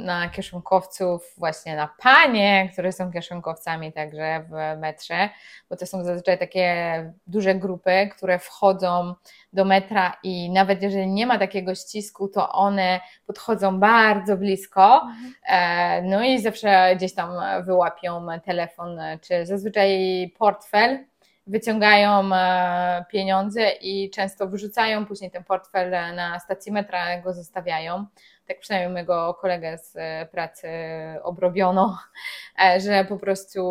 na 0.06 0.30
kieszonkowców, 0.30 1.34
właśnie 1.38 1.76
na 1.76 1.90
panie, 1.98 2.70
które 2.74 2.92
są 2.92 3.12
kieszonkowcami 3.12 3.94
także 3.94 4.46
w 4.50 4.80
metrze, 4.80 5.30
bo 5.70 5.76
to 5.78 5.86
są 5.86 6.04
zazwyczaj 6.04 6.40
takie 6.40 7.14
duże 7.28 7.56
grupy, 7.56 8.10
które 8.16 8.40
wchodzą 8.40 9.14
do 9.54 9.66
metra 9.66 10.18
i 10.24 10.50
nawet 10.50 10.82
jeżeli 10.82 11.08
nie 11.08 11.26
ma 11.28 11.40
takiego 11.40 11.76
ścisku, 11.76 12.28
to 12.28 12.52
one 12.52 13.00
podchodzą 13.28 13.80
bardzo 13.80 14.38
blisko, 14.38 15.02
mhm. 15.02 15.34
e, 15.48 16.02
no 16.02 16.24
i 16.24 16.42
zawsze 16.42 16.96
gdzieś 16.96 17.14
tam 17.14 17.32
wyłapią 17.66 18.28
telefon, 18.46 19.00
czy 19.22 19.46
zazwyczaj 19.46 19.90
portfel, 20.38 21.06
wyciągają 21.48 22.36
e, 22.36 23.06
pieniądze 23.12 23.70
i 23.70 24.10
często 24.10 24.48
wyrzucają 24.48 25.06
później 25.06 25.32
ten 25.32 25.44
portfel 25.44 26.16
na 26.16 26.40
stacji 26.40 26.72
metra, 26.72 27.22
go 27.22 27.34
zostawiają 27.34 28.06
tak 28.52 28.60
przynajmniej 28.60 28.94
mojego 28.94 29.34
kolegę 29.34 29.78
z 29.78 29.96
e, 29.96 30.28
pracy 30.32 30.68
obrobiono, 31.24 31.98
e, 32.64 32.80
że 32.80 33.06
po 33.06 33.18
prostu 33.18 33.62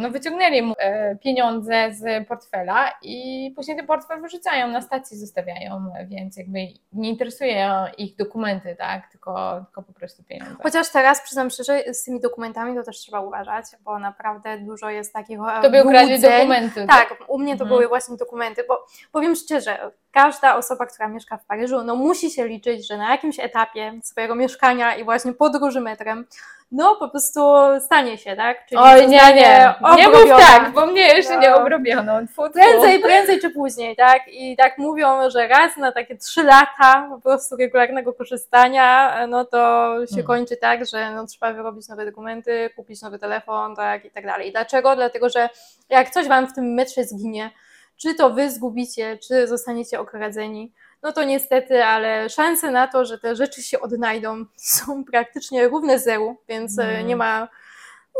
no, 0.00 0.10
wyciągnęli 0.10 0.62
mu 0.62 0.74
e, 0.78 1.16
pieniądze 1.16 1.94
z 1.94 2.28
portfela 2.28 2.92
i 3.02 3.52
później 3.56 3.76
ten 3.76 3.86
portfel 3.86 4.20
wyrzucają, 4.20 4.68
na 4.68 4.82
stacji 4.82 5.18
zostawiają, 5.18 5.92
więc 6.06 6.36
jakby 6.36 6.58
nie 6.92 7.10
interesuje 7.10 7.70
ich 7.98 8.16
dokumenty, 8.16 8.76
tak, 8.78 9.10
tylko, 9.10 9.64
tylko 9.64 9.82
po 9.82 9.92
prostu 9.92 10.24
pieniądze. 10.24 10.56
Chociaż 10.62 10.90
teraz 10.90 11.22
przyznam 11.22 11.50
szczerze, 11.50 11.94
z 11.94 12.04
tymi 12.04 12.20
dokumentami 12.20 12.76
to 12.76 12.82
też 12.82 12.98
trzeba 12.98 13.20
uważać, 13.20 13.64
bo 13.80 13.98
naprawdę 13.98 14.58
dużo 14.58 14.90
jest 14.90 15.12
takich 15.12 15.38
To 15.62 15.70
by 15.70 15.82
ukradli 15.84 16.20
dokumenty. 16.20 16.86
Tak, 16.86 17.08
tak, 17.08 17.18
u 17.28 17.38
mnie 17.38 17.56
to 17.56 17.64
mhm. 17.64 17.68
były 17.68 17.88
właśnie 17.88 18.16
dokumenty, 18.16 18.64
bo 18.68 18.86
powiem 19.12 19.36
szczerze, 19.36 19.90
każda 20.16 20.56
osoba, 20.56 20.86
która 20.86 21.08
mieszka 21.08 21.36
w 21.36 21.44
Paryżu, 21.44 21.82
no 21.84 21.96
musi 21.96 22.30
się 22.30 22.48
liczyć, 22.48 22.88
że 22.88 22.96
na 22.96 23.10
jakimś 23.10 23.40
etapie 23.40 23.92
swojego 24.02 24.34
mieszkania 24.34 24.96
i 24.96 25.04
właśnie 25.04 25.32
podróży 25.32 25.80
metrem, 25.80 26.26
no 26.72 26.96
po 26.96 27.08
prostu 27.08 27.40
stanie 27.80 28.18
się, 28.18 28.36
tak? 28.36 28.66
Czyli 28.66 28.80
Oj, 28.84 29.08
nie, 29.08 29.34
nie, 29.34 29.74
nie 29.96 30.08
mów 30.08 30.28
tak, 30.38 30.72
bo 30.72 30.86
mnie 30.86 31.02
jeszcze 31.02 31.34
no. 31.34 31.40
nie 31.40 31.54
obrobiono. 31.54 32.12
Tfu, 32.26 32.42
tfu. 32.42 32.52
Prędzej, 32.52 33.00
prędzej 33.00 33.40
czy 33.40 33.50
później, 33.50 33.96
tak? 33.96 34.22
I 34.28 34.56
tak 34.56 34.78
mówią, 34.78 35.30
że 35.30 35.48
raz 35.48 35.76
na 35.76 35.92
takie 35.92 36.16
trzy 36.16 36.42
lata 36.42 37.08
po 37.10 37.20
prostu 37.20 37.56
regularnego 37.56 38.12
korzystania, 38.12 39.16
no 39.26 39.44
to 39.44 39.92
się 40.00 40.10
hmm. 40.10 40.26
kończy 40.26 40.56
tak, 40.56 40.86
że 40.86 41.10
no, 41.10 41.26
trzeba 41.26 41.52
wyrobić 41.52 41.88
nowe 41.88 42.06
dokumenty, 42.06 42.70
kupić 42.76 43.02
nowy 43.02 43.18
telefon, 43.18 43.76
tak 43.76 44.04
i 44.04 44.10
tak 44.10 44.26
dalej. 44.26 44.52
Dlaczego? 44.52 44.96
Dlatego, 44.96 45.28
że 45.28 45.48
jak 45.88 46.10
coś 46.10 46.28
Wam 46.28 46.46
w 46.46 46.54
tym 46.54 46.74
metrze 46.74 47.04
zginie, 47.04 47.50
czy 47.96 48.14
to 48.14 48.30
wy 48.30 48.50
zgubicie, 48.50 49.18
czy 49.18 49.48
zostaniecie 49.48 50.00
okradzeni, 50.00 50.72
no 51.02 51.12
to 51.12 51.24
niestety, 51.24 51.84
ale 51.84 52.28
szanse 52.28 52.70
na 52.70 52.88
to, 52.88 53.04
że 53.04 53.18
te 53.18 53.36
rzeczy 53.36 53.62
się 53.62 53.80
odnajdą 53.80 54.44
są 54.56 55.04
praktycznie 55.04 55.68
równe 55.68 55.98
zeru, 55.98 56.36
więc 56.48 56.78
mm. 56.78 57.06
nie 57.06 57.16
ma 57.16 57.48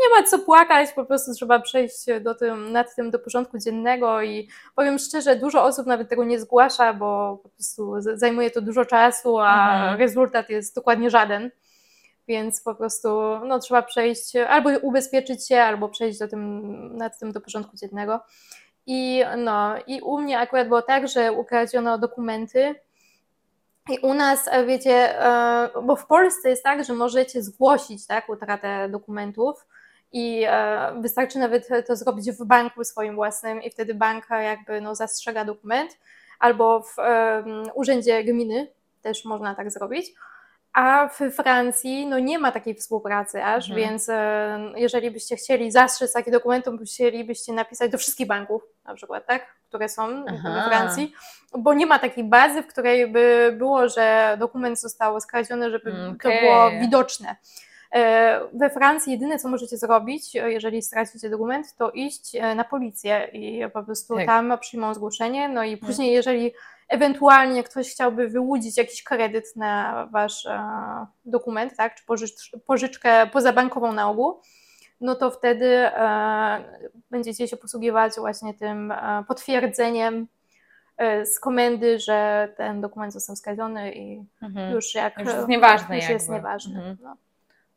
nie 0.01 0.09
ma 0.09 0.27
co 0.27 0.39
płakać, 0.39 0.93
po 0.93 1.05
prostu 1.05 1.33
trzeba 1.33 1.59
przejść 1.59 2.05
do 2.21 2.35
tym, 2.35 2.71
nad 2.71 2.95
tym 2.95 3.11
do 3.11 3.19
porządku 3.19 3.57
dziennego 3.57 4.21
i 4.21 4.49
powiem 4.75 4.99
szczerze, 4.99 5.35
dużo 5.35 5.63
osób 5.63 5.87
nawet 5.87 6.09
tego 6.09 6.23
nie 6.23 6.39
zgłasza, 6.39 6.93
bo 6.93 7.39
po 7.43 7.49
prostu 7.49 7.93
zajmuje 7.99 8.51
to 8.51 8.61
dużo 8.61 8.85
czasu, 8.85 9.37
a 9.39 9.73
mhm. 9.73 9.99
rezultat 9.99 10.49
jest 10.49 10.75
dokładnie 10.75 11.09
żaden. 11.09 11.51
Więc 12.27 12.61
po 12.61 12.75
prostu 12.75 13.09
no, 13.45 13.59
trzeba 13.59 13.81
przejść, 13.81 14.35
albo 14.35 14.69
ubezpieczyć 14.81 15.47
się, 15.47 15.61
albo 15.61 15.89
przejść 15.89 16.19
do 16.19 16.27
tym, 16.27 16.97
nad 16.97 17.19
tym 17.19 17.31
do 17.31 17.41
porządku 17.41 17.77
dziennego. 17.77 18.19
I, 18.87 19.23
no, 19.37 19.75
I 19.87 20.01
u 20.01 20.19
mnie 20.19 20.39
akurat 20.39 20.67
było 20.67 20.81
tak, 20.81 21.07
że 21.07 21.31
ukradziono 21.31 21.97
dokumenty. 21.97 22.75
I 23.89 23.99
u 23.99 24.13
nas, 24.13 24.47
e, 24.47 24.65
wiecie, 24.65 25.21
e, 25.25 25.69
bo 25.83 25.95
w 25.95 26.05
Polsce 26.05 26.49
jest 26.49 26.63
tak, 26.63 26.83
że 26.83 26.93
możecie 26.93 27.43
zgłosić 27.43 28.07
tak, 28.07 28.29
utratę 28.29 28.89
dokumentów 28.89 29.65
i 30.11 30.43
e, 30.47 31.01
wystarczy 31.01 31.39
nawet 31.39 31.67
to 31.87 31.95
zrobić 31.95 32.31
w 32.31 32.45
banku 32.45 32.83
swoim 32.83 33.15
własnym 33.15 33.61
i 33.61 33.69
wtedy 33.69 33.95
bank 33.95 34.29
jakby 34.29 34.81
no, 34.81 34.95
zastrzega 34.95 35.45
dokument 35.45 35.97
albo 36.39 36.81
w 36.81 36.95
urzędzie 37.73 38.23
gminy 38.23 38.67
też 39.01 39.25
można 39.25 39.55
tak 39.55 39.71
zrobić. 39.71 40.13
A 40.77 41.09
w 41.09 41.31
Francji 41.35 42.07
no 42.07 42.19
nie 42.19 42.39
ma 42.39 42.51
takiej 42.51 42.75
współpracy 42.75 43.43
aż, 43.43 43.69
mhm. 43.69 43.89
więc 43.89 44.09
e, 44.09 44.59
jeżeli 44.75 45.11
byście 45.11 45.35
chcieli 45.35 45.71
zastrzec 45.71 46.13
taki 46.13 46.31
dokument, 46.31 46.65
to 46.65 46.71
musielibyście 46.71 47.53
napisać 47.53 47.91
do 47.91 47.97
wszystkich 47.97 48.27
banków, 48.27 48.63
na 48.85 48.93
przykład, 48.93 49.25
tak? 49.25 49.55
które 49.67 49.89
są 49.89 50.25
Aha. 50.27 50.53
we 50.53 50.69
Francji, 50.69 51.13
bo 51.57 51.73
nie 51.73 51.85
ma 51.85 51.99
takiej 51.99 52.23
bazy, 52.23 52.63
w 52.63 52.67
której 52.67 53.11
by 53.11 53.55
było, 53.57 53.89
że 53.89 54.35
dokument 54.39 54.79
został 54.79 55.21
skradziony, 55.21 55.71
żeby 55.71 55.91
okay. 55.91 56.17
to 56.19 56.41
było 56.41 56.71
widoczne. 56.81 57.35
E, 57.91 58.39
we 58.53 58.69
Francji 58.69 59.11
jedyne, 59.11 59.39
co 59.39 59.49
możecie 59.49 59.77
zrobić, 59.77 60.35
jeżeli 60.35 60.81
stracicie 60.81 61.29
dokument, 61.29 61.75
to 61.75 61.91
iść 61.91 62.35
e, 62.35 62.55
na 62.55 62.63
policję 62.63 63.29
i 63.33 63.61
po 63.73 63.83
prostu 63.83 64.15
tak. 64.15 64.25
tam 64.25 64.57
przyjmą 64.59 64.93
zgłoszenie, 64.93 65.49
no 65.49 65.63
i 65.63 65.73
mhm. 65.73 65.87
później, 65.87 66.13
jeżeli 66.13 66.51
ewentualnie 66.87 67.63
ktoś 67.63 67.91
chciałby 67.91 68.27
wyłudzić 68.27 68.77
jakiś 68.77 69.03
kredyt 69.03 69.55
na 69.55 70.05
wasz 70.11 70.45
e, 70.45 70.61
dokument, 71.25 71.75
tak, 71.77 71.95
czy 71.95 72.05
pożycz, 72.05 72.51
pożyczkę 72.65 73.27
pozabankową 73.27 73.91
na 73.93 74.09
ogół, 74.09 74.41
no 75.01 75.15
to 75.15 75.31
wtedy 75.31 75.65
e, 75.65 76.63
będziecie 77.11 77.47
się 77.47 77.57
posługiwać 77.57 78.13
właśnie 78.17 78.53
tym 78.53 78.91
e, 78.91 79.23
potwierdzeniem 79.27 80.27
e, 80.97 81.25
z 81.25 81.39
komendy, 81.39 81.99
że 81.99 82.49
ten 82.57 82.81
dokument 82.81 83.13
został 83.13 83.35
skradziony 83.35 83.93
i 83.93 84.25
mhm. 84.41 84.73
już 84.73 84.95
jak 84.95 85.19
już 85.19 85.33
jest 85.33 85.47
nieważne. 85.47 85.95
Już 85.95 86.09
jest 86.09 86.29
nieważne. 86.29 86.77
Mhm. 86.77 86.97
No. 87.01 87.15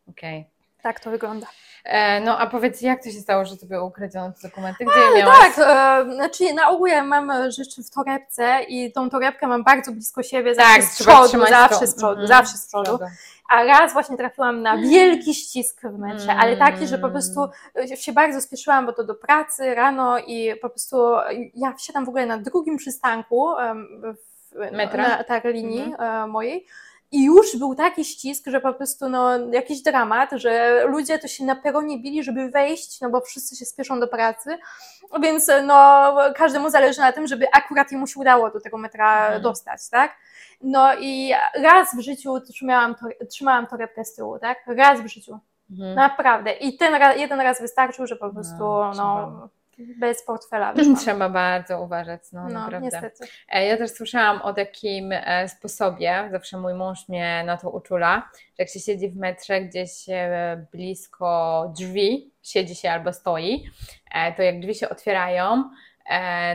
Okej. 0.08 0.46
Tak 0.82 1.00
to 1.00 1.10
wygląda. 1.10 1.46
E, 1.84 2.20
no 2.20 2.38
a 2.38 2.46
powiedz, 2.46 2.80
jak 2.80 3.02
to 3.04 3.10
się 3.10 3.20
stało, 3.20 3.44
że 3.44 3.56
tobie 3.56 3.82
ukradziono 3.82 4.32
te 4.32 4.48
dokumenty? 4.48 4.84
Gdzie 4.84 5.00
je 5.00 5.18
miałaś? 5.18 5.38
Tak, 5.38 5.58
e, 5.58 6.14
znaczy 6.14 6.54
na 6.54 6.68
ogół 6.68 6.86
ja 6.86 7.04
mam 7.04 7.32
rzeczy 7.50 7.82
w 7.82 7.90
torebce 7.90 8.60
i 8.68 8.92
tą 8.92 9.10
torebkę 9.10 9.46
mam 9.46 9.64
bardzo 9.64 9.92
blisko 9.92 10.22
siebie, 10.22 10.54
zawsze 10.54 10.72
tak, 10.72 10.84
z 10.84 11.02
przodu, 11.02 11.46
zawsze 11.46 11.86
z 11.86 11.94
przodu, 11.96 12.16
mm, 12.16 12.26
zawsze 12.26 12.56
z 12.56 12.66
przodu. 12.66 12.98
A 13.48 13.64
raz 13.64 13.92
właśnie 13.92 14.16
trafiłam 14.16 14.62
na 14.62 14.76
wielki 14.76 15.34
ścisk 15.34 15.80
w 15.82 15.98
metrze, 15.98 16.34
ale 16.34 16.56
taki, 16.56 16.86
że 16.86 16.98
po 16.98 17.10
prostu 17.10 17.48
się 17.96 18.12
bardzo 18.12 18.40
spieszyłam, 18.40 18.86
bo 18.86 18.92
to 18.92 19.04
do 19.04 19.14
pracy 19.14 19.74
rano 19.74 20.18
i 20.18 20.54
po 20.62 20.70
prostu 20.70 20.96
ja 21.54 21.72
wsiadam 21.72 22.04
w 22.04 22.08
ogóle 22.08 22.26
na 22.26 22.38
drugim 22.38 22.76
przystanku 22.76 23.54
w, 24.02 24.30
Metra? 24.72 25.08
Na, 25.08 25.24
tak, 25.24 25.44
linii 25.44 25.82
mhm. 25.82 26.30
mojej 26.30 26.66
i 27.12 27.24
już 27.24 27.56
był 27.56 27.74
taki 27.74 28.04
ścisk, 28.04 28.44
że 28.46 28.60
po 28.60 28.74
prostu 28.74 29.08
no, 29.08 29.38
jakiś 29.38 29.82
dramat, 29.82 30.30
że 30.32 30.84
ludzie 30.86 31.18
to 31.18 31.28
się 31.28 31.44
na 31.44 31.56
peronie 31.56 31.98
bili, 31.98 32.22
żeby 32.22 32.50
wejść, 32.50 33.00
no 33.00 33.10
bo 33.10 33.20
wszyscy 33.20 33.56
się 33.56 33.64
spieszą 33.64 34.00
do 34.00 34.08
pracy, 34.08 34.58
więc 35.22 35.50
no, 35.66 36.14
każdemu 36.36 36.70
zależy 36.70 37.00
na 37.00 37.12
tym, 37.12 37.26
żeby 37.26 37.46
akurat 37.52 37.92
mu 37.92 38.06
się 38.06 38.20
udało 38.20 38.50
do 38.50 38.60
tego 38.60 38.78
metra 38.78 39.24
mhm. 39.24 39.42
dostać, 39.42 39.88
tak? 39.90 40.16
No 40.60 40.94
i 41.00 41.32
raz 41.54 41.96
w 41.96 42.00
życiu 42.00 42.40
trzymałam, 42.40 42.94
to, 42.94 43.26
trzymałam 43.26 43.66
torebkę 43.66 44.04
z 44.04 44.14
tyłu, 44.14 44.38
tak? 44.38 44.58
Raz 44.66 45.00
w 45.00 45.06
życiu. 45.06 45.38
Mhm. 45.70 45.94
Naprawdę. 45.94 46.52
I 46.52 46.76
ten 46.76 47.02
jeden 47.16 47.40
raz 47.40 47.60
wystarczył, 47.60 48.06
że 48.06 48.16
po 48.16 48.30
prostu 48.30 48.58
no, 48.58 48.92
no 48.96 49.48
bez 49.98 50.24
portfela. 50.24 50.74
Trzeba 51.00 51.28
bardzo 51.28 51.82
uważać, 51.82 52.20
no, 52.32 52.42
no 52.42 52.48
naprawdę. 52.48 52.80
Niestety. 52.80 53.24
E, 53.48 53.66
ja 53.66 53.76
też 53.76 53.90
słyszałam 53.90 54.42
o 54.42 54.54
takim 54.54 55.12
e, 55.12 55.48
sposobie, 55.48 56.28
zawsze 56.30 56.58
mój 56.58 56.74
mąż 56.74 57.08
mnie 57.08 57.42
na 57.46 57.56
to 57.56 57.70
uczula, 57.70 58.30
że 58.34 58.54
jak 58.58 58.68
się 58.68 58.80
siedzi 58.80 59.08
w 59.08 59.16
metrze 59.16 59.60
gdzieś 59.60 60.08
e, 60.08 60.66
blisko 60.72 61.72
drzwi, 61.76 62.30
siedzi 62.42 62.74
się 62.74 62.90
albo 62.90 63.12
stoi, 63.12 63.64
to 64.36 64.42
jak 64.42 64.60
drzwi 64.60 64.74
się 64.74 64.88
otwierają 64.88 65.70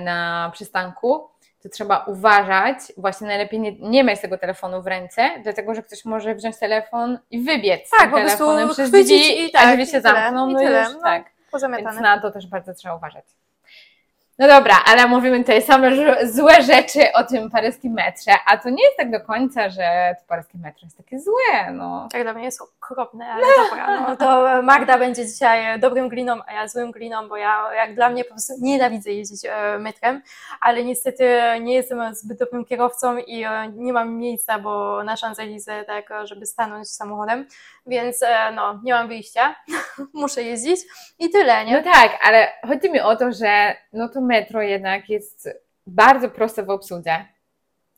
na 0.01 0.51
przystanku, 0.53 1.29
to 1.65 1.69
trzeba 1.69 2.05
uważać, 2.07 2.77
właśnie 2.97 3.27
najlepiej 3.27 3.59
nie, 3.59 3.75
nie 3.79 4.03
mieć 4.03 4.21
tego 4.21 4.37
telefonu 4.37 4.81
w 4.81 4.87
ręce, 4.87 5.29
dlatego 5.43 5.75
że 5.75 5.83
ktoś 5.83 6.05
może 6.05 6.35
wziąć 6.35 6.57
telefon 6.57 7.19
i 7.31 7.39
wybiec 7.39 7.89
tak, 7.89 8.01
tym 8.01 8.11
telefonem 8.11 8.69
przez 8.69 8.91
drzwi, 8.91 9.45
i 9.45 9.51
tak, 9.51 9.63
a 9.63 9.71
drzwi 9.71 9.87
się 9.87 10.01
zamkną, 10.01 10.47
no 10.47 10.61
już, 10.61 10.93
no. 10.93 11.01
tak 11.03 11.34
pozamiatane. 11.55 11.89
Więc 11.91 12.01
na 12.01 12.19
to 12.19 12.31
też 12.31 12.47
bardzo 12.47 12.73
trzeba 12.73 12.95
uważać. 12.95 13.25
No 14.39 14.47
dobra, 14.47 14.75
ale 14.85 15.07
mówimy 15.07 15.39
tutaj 15.39 15.61
same 15.61 15.91
złe 16.27 16.61
rzeczy 16.61 16.99
o 17.13 17.23
tym 17.23 17.49
paryskim 17.49 17.93
metrze, 17.93 18.31
a 18.45 18.57
to 18.57 18.69
nie 18.69 18.83
jest 18.83 18.97
tak 18.97 19.11
do 19.11 19.21
końca, 19.21 19.69
że 19.69 20.15
to 20.19 20.27
paryskie 20.27 20.57
metro 20.57 20.81
jest 20.83 20.97
takie 20.97 21.19
złe, 21.19 21.71
no. 21.71 22.07
Tak, 22.11 22.23
dla 22.23 22.33
mnie 22.33 22.43
jest 22.43 22.61
okropne, 22.61 23.25
ale 23.25 23.41
no. 23.41 23.63
dobra, 23.63 24.01
no 24.01 24.15
to 24.15 24.61
Magda 24.61 24.97
będzie 24.97 25.25
dzisiaj 25.25 25.79
dobrym 25.79 26.09
gliną, 26.09 26.39
a 26.47 26.53
ja 26.53 26.67
złym 26.67 26.91
gliną, 26.91 27.29
bo 27.29 27.37
ja 27.37 27.73
jak 27.75 27.95
dla 27.95 28.09
mnie 28.09 28.23
po 28.23 28.29
prostu 28.29 28.53
nienawidzę 28.61 29.11
jeździć 29.11 29.45
e, 29.45 29.79
metrem, 29.79 30.21
ale 30.61 30.83
niestety 30.83 31.39
nie 31.61 31.73
jestem 31.73 32.15
zbyt 32.15 32.39
dobrym 32.39 32.65
kierowcą 32.65 33.17
i 33.17 33.43
e, 33.43 33.71
nie 33.75 33.93
mam 33.93 34.17
miejsca, 34.17 34.59
bo 34.59 35.03
na 35.03 35.15
Champs-Élysées, 35.15 35.85
tak, 35.85 36.09
żeby 36.23 36.45
stanąć 36.45 36.89
samochodem, 36.89 37.47
więc 37.85 38.23
e, 38.23 38.51
no, 38.51 38.79
nie 38.83 38.93
mam 38.93 39.07
wyjścia, 39.07 39.55
muszę 40.13 40.43
jeździć 40.43 40.79
i 41.19 41.29
tyle, 41.29 41.65
nie? 41.65 41.77
No 41.77 41.83
tak, 41.83 42.19
ale 42.23 42.47
chodzi 42.67 42.91
mi 42.91 42.99
o 42.99 43.15
to, 43.15 43.31
że 43.31 43.75
no 43.93 44.09
to 44.09 44.24
metro 44.25 44.61
jednak 44.61 45.09
jest 45.09 45.49
bardzo 45.87 46.29
proste 46.29 46.63
w 46.63 46.69
obsłudze. 46.69 47.25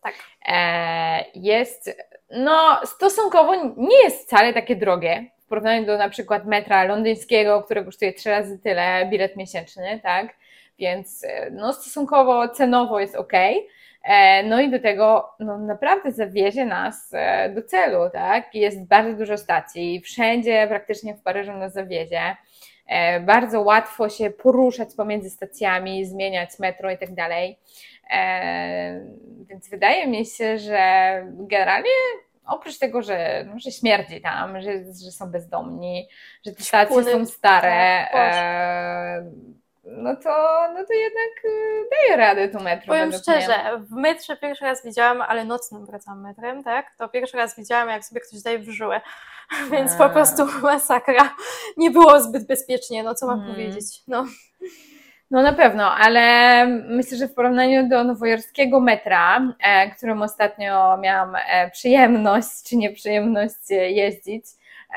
Tak. 0.03 0.13
E, 0.48 1.25
jest 1.36 1.98
no 2.31 2.79
stosunkowo 2.86 3.55
nie 3.77 4.03
jest 4.03 4.25
wcale 4.25 4.53
takie 4.53 4.75
drogie 4.75 5.25
w 5.39 5.46
porównaniu 5.46 5.86
do 5.86 5.98
na 5.98 6.10
przykład 6.10 6.46
metra 6.46 6.84
londyńskiego, 6.84 7.63
które 7.63 7.84
kosztuje 7.84 8.13
trzy 8.13 8.29
razy 8.29 8.60
tyle 8.60 9.07
bilet 9.10 9.36
miesięczny, 9.36 10.00
tak? 10.03 10.36
Więc 10.79 11.24
e, 11.24 11.51
no, 11.51 11.74
stosunkowo 11.74 12.50
cenowo 12.50 13.00
jest 13.00 13.15
ok. 13.15 13.34
E, 14.03 14.43
no 14.43 14.62
i 14.62 14.72
do 14.72 14.79
tego 14.79 15.29
no, 15.39 15.57
naprawdę 15.57 16.12
zawiezie 16.12 16.65
nas 16.65 17.12
do 17.55 17.63
celu, 17.63 18.10
tak? 18.13 18.55
Jest 18.55 18.88
bardzo 18.88 19.17
dużo 19.17 19.38
stacji, 19.38 20.01
wszędzie 20.01 20.65
praktycznie 20.67 21.15
w 21.15 21.22
Paryżu 21.22 21.53
nas 21.53 21.74
zawiezie. 21.74 22.36
Bardzo 23.22 23.62
łatwo 23.62 24.10
się 24.10 24.29
poruszać 24.29 24.89
pomiędzy 24.98 25.29
stacjami, 25.29 26.06
zmieniać 26.06 26.60
metro 26.60 26.91
i 26.91 26.98
tak 26.98 27.13
dalej. 27.13 27.60
Więc 29.50 29.70
wydaje 29.70 30.08
mi 30.08 30.25
się, 30.25 30.58
że 30.58 30.82
generalnie 31.32 31.89
oprócz 32.48 32.77
tego, 32.77 33.01
że, 33.01 33.46
no, 33.48 33.60
że 33.60 33.72
śmierdzi 33.72 34.22
tam, 34.22 34.62
że, 34.62 34.72
że 35.03 35.12
są 35.12 35.32
bezdomni, 35.32 36.08
że 36.46 36.51
te 36.51 36.63
stacje 36.63 37.03
są 37.03 37.25
stare, 37.25 38.08
tak, 38.12 38.34
e, 38.34 39.32
no, 39.88 40.15
to, 40.15 40.29
no 40.74 40.86
to 40.86 40.94
jednak 40.94 41.46
e, 41.46 41.50
daje 41.91 42.17
radę 42.17 42.50
tu 42.50 42.63
metro. 42.63 42.88
Powiem 42.88 43.12
szczerze, 43.12 43.48
mnie. 43.48 43.86
w 43.89 43.91
metrze 43.91 44.38
pierwszy 44.38 44.65
raz 44.65 44.86
widziałam, 44.86 45.22
ale 45.22 45.46
nocnym 45.46 45.86
wracam 45.86 46.22
metrem, 46.22 46.63
tak? 46.63 46.96
To 46.98 47.10
pierwszy 47.10 47.38
raz 47.38 47.56
widziałam, 47.56 47.89
jak 47.89 48.06
sobie 48.06 48.22
ktoś 48.22 48.41
daje 48.41 48.60
w 48.60 48.70
żyłę. 48.70 49.01
Więc 49.72 49.96
po 49.96 50.10
prostu 50.10 50.46
masakra. 50.62 51.36
Nie 51.77 51.91
było 51.91 52.20
zbyt 52.20 52.48
bezpiecznie, 52.48 53.03
no 53.03 53.15
co 53.15 53.27
mam 53.27 53.39
hmm. 53.39 53.56
powiedzieć. 53.56 53.86
No. 54.08 54.25
No 55.32 55.41
na 55.41 55.53
pewno, 55.53 55.91
ale 55.96 56.65
myślę, 56.67 57.17
że 57.17 57.27
w 57.27 57.34
porównaniu 57.34 57.89
do 57.89 58.03
nowojorskiego 58.03 58.79
metra, 58.79 59.53
e, 59.60 59.91
którym 59.91 60.22
ostatnio 60.22 60.98
miałam 60.98 61.36
e, 61.36 61.72
przyjemność 61.72 62.63
czy 62.70 62.77
nieprzyjemność 62.77 63.70
jeździć, 63.70 64.46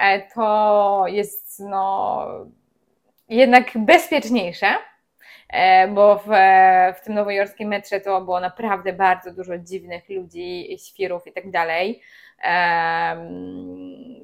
e, 0.00 0.28
to 0.35 1.04
jest 1.06 1.61
no, 1.61 2.26
jednak 3.30 3.70
bezpieczniejsze, 3.75 4.66
e, 5.49 5.88
bo 5.88 6.18
w, 6.18 6.28
w 6.99 7.04
tym 7.04 7.14
nowojorskim 7.14 7.68
metrze 7.68 8.00
to 8.00 8.20
było 8.20 8.40
naprawdę 8.40 8.92
bardzo 8.92 9.32
dużo 9.32 9.58
dziwnych 9.58 10.08
ludzi, 10.08 10.76
świrów 10.78 11.26
i 11.26 11.32
tak 11.32 11.50
dalej. 11.50 12.02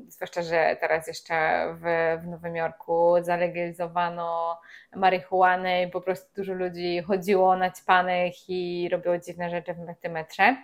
Zwłaszcza, 0.08 0.42
że 0.42 0.76
teraz 0.80 1.06
jeszcze 1.06 1.66
w, 1.74 1.84
w 2.22 2.26
Nowym 2.26 2.56
Jorku 2.56 3.14
zalegalizowano 3.20 4.60
marihuanę 4.96 5.82
i 5.82 5.90
po 5.90 6.00
prostu 6.00 6.34
dużo 6.36 6.52
ludzi 6.52 7.02
chodziło 7.02 7.56
naćpanych 7.56 8.34
i 8.48 8.88
robiło 8.92 9.18
dziwne 9.18 9.50
rzeczy 9.50 9.74
w 9.74 10.00
tym 10.00 10.12
metrze. 10.12 10.56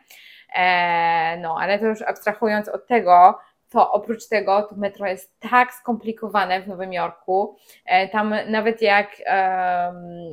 E, 0.55 1.37
no, 1.37 1.57
ale 1.61 1.79
to 1.79 1.87
już 1.87 2.03
abstrahując 2.03 2.69
od 2.69 2.87
tego, 2.87 3.39
to 3.73 3.93
oprócz 3.93 4.29
tego 4.29 4.63
to 4.63 4.77
metro 4.77 5.07
jest 5.07 5.41
tak 5.41 5.75
skomplikowane 5.75 6.63
w 6.63 6.69
Nowym 6.69 6.93
Jorku. 6.93 7.57
E, 7.87 8.09
tam 8.09 8.35
nawet 8.49 8.83
jak 8.83 9.23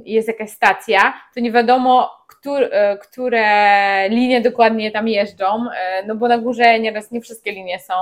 jest 0.06 0.28
jakaś 0.28 0.50
stacja, 0.50 1.14
to 1.36 1.40
nie 1.40 1.52
wiadomo, 1.52 2.12
e, 2.46 2.98
które 2.98 4.10
linie 4.10 4.42
dokładnie 4.42 4.92
tam 4.92 5.08
jeżdżą, 5.08 5.46
e, 5.46 6.04
no 6.06 6.16
bo 6.16 6.28
na 6.28 6.38
górze 6.38 6.80
nieraz 6.80 7.12
nie 7.12 7.22
wszystkie 7.22 7.52
linie 7.52 7.80
są 7.80 7.94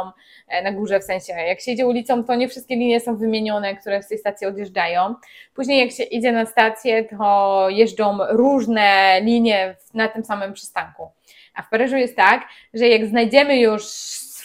na 0.63 0.72
górze, 0.72 1.00
w 1.00 1.03
sensie 1.03 1.34
jak 1.34 1.62
się 1.62 1.72
idzie 1.72 1.88
ulicą, 1.88 2.24
to 2.24 2.36
nie 2.36 2.48
wszystkie 2.48 2.75
linie 2.75 3.00
są 3.00 3.17
wymienione, 3.17 3.75
które 3.75 4.03
z 4.03 4.08
tej 4.08 4.17
stacji 4.17 4.48
odjeżdżają. 4.48 5.15
Później 5.53 5.79
jak 5.79 5.91
się 5.91 6.03
idzie 6.03 6.32
na 6.32 6.46
stację, 6.46 7.03
to 7.03 7.67
jeżdżą 7.70 8.17
różne 8.29 9.20
linie 9.22 9.75
na 9.94 10.08
tym 10.08 10.25
samym 10.25 10.53
przystanku. 10.53 11.12
A 11.56 11.62
w 11.62 11.70
Paryżu 11.70 11.98
jest 11.98 12.15
tak, 12.15 12.48
że 12.74 12.88
jak 12.88 13.06
znajdziemy 13.06 13.60
już 13.60 13.84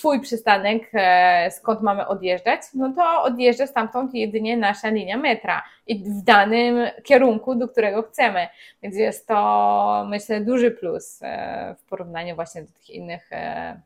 swój 0.02 0.20
przystanek, 0.20 0.90
e, 0.92 1.50
skąd 1.50 1.80
mamy 1.80 2.06
odjeżdżać, 2.06 2.60
no 2.74 2.92
to 2.96 3.22
odjeżdża 3.22 3.66
stamtąd 3.66 4.14
jedynie 4.14 4.56
nasza 4.56 4.88
linia 4.88 5.16
metra 5.16 5.62
i 5.86 5.98
w 5.98 6.22
danym 6.22 6.90
kierunku, 7.04 7.54
do 7.54 7.68
którego 7.68 8.02
chcemy. 8.02 8.48
Więc 8.82 8.96
jest 8.96 9.28
to, 9.28 10.06
myślę, 10.08 10.40
duży 10.40 10.70
plus 10.70 11.18
e, 11.22 11.74
w 11.78 11.84
porównaniu 11.88 12.34
właśnie 12.34 12.62
do 12.62 12.72
tych 12.72 12.90
innych 12.90 13.32
e, 13.32 13.80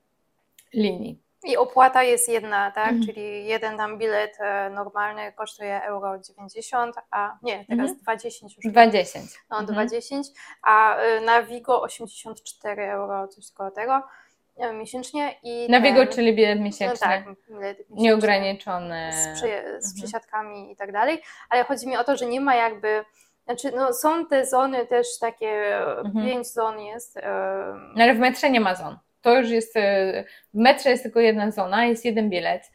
linii. 0.74 1.18
I 1.44 1.56
opłata 1.56 2.02
jest 2.02 2.28
jedna, 2.28 2.70
tak? 2.70 2.88
Mhm. 2.88 3.06
Czyli 3.06 3.46
jeden 3.46 3.76
tam 3.76 3.98
bilet 3.98 4.38
normalny 4.70 5.32
kosztuje 5.32 5.82
euro 5.82 6.18
90, 6.18 6.96
a 7.10 7.38
nie, 7.42 7.64
teraz 7.68 7.90
mhm. 7.90 7.98
20 7.98 8.46
już. 8.46 8.72
20. 8.72 9.18
No, 9.50 9.58
mhm. 9.58 9.88
20, 9.88 10.16
a 10.62 10.96
na 11.24 11.42
Vigo 11.42 11.82
84 11.82 12.82
euro, 12.82 13.28
coś 13.28 13.50
koło 13.50 13.70
tego 13.70 14.02
miesięcznie. 14.74 15.34
I 15.42 15.70
na 15.70 15.80
Wigo, 15.80 16.06
czyli 16.06 16.34
bilet 16.34 16.60
miesięczny. 16.60 17.06
No 17.06 17.12
tak, 17.12 17.24
bilet 17.24 17.78
miesięczny. 17.78 18.02
Nieograniczony. 18.02 19.12
Z, 19.12 19.26
przy, 19.26 19.48
z 19.78 19.86
mhm. 19.86 19.94
przesiadkami 19.96 20.72
i 20.72 20.76
tak 20.76 20.92
dalej. 20.92 21.22
Ale 21.50 21.64
chodzi 21.64 21.88
mi 21.88 21.96
o 21.96 22.04
to, 22.04 22.16
że 22.16 22.26
nie 22.26 22.40
ma 22.40 22.54
jakby. 22.54 23.04
Znaczy, 23.44 23.72
no, 23.76 23.92
są 23.92 24.26
te 24.26 24.46
zony 24.46 24.86
też 24.86 25.18
takie, 25.18 25.78
mhm. 25.98 26.26
pięć 26.26 26.46
zon 26.46 26.80
jest. 26.80 27.18
No, 27.96 28.04
ale 28.04 28.14
w 28.14 28.18
metrze 28.18 28.50
nie 28.50 28.60
ma 28.60 28.74
zon. 28.74 28.98
To 29.26 29.38
już 29.38 29.50
jest, 29.50 29.76
e, 29.76 30.24
w 30.54 30.58
metrze 30.58 30.90
jest 30.90 31.02
tylko 31.02 31.20
jedna 31.20 31.50
zona, 31.50 31.86
jest 31.86 32.04
jeden 32.04 32.30
bilet, 32.30 32.62
e, 32.62 32.70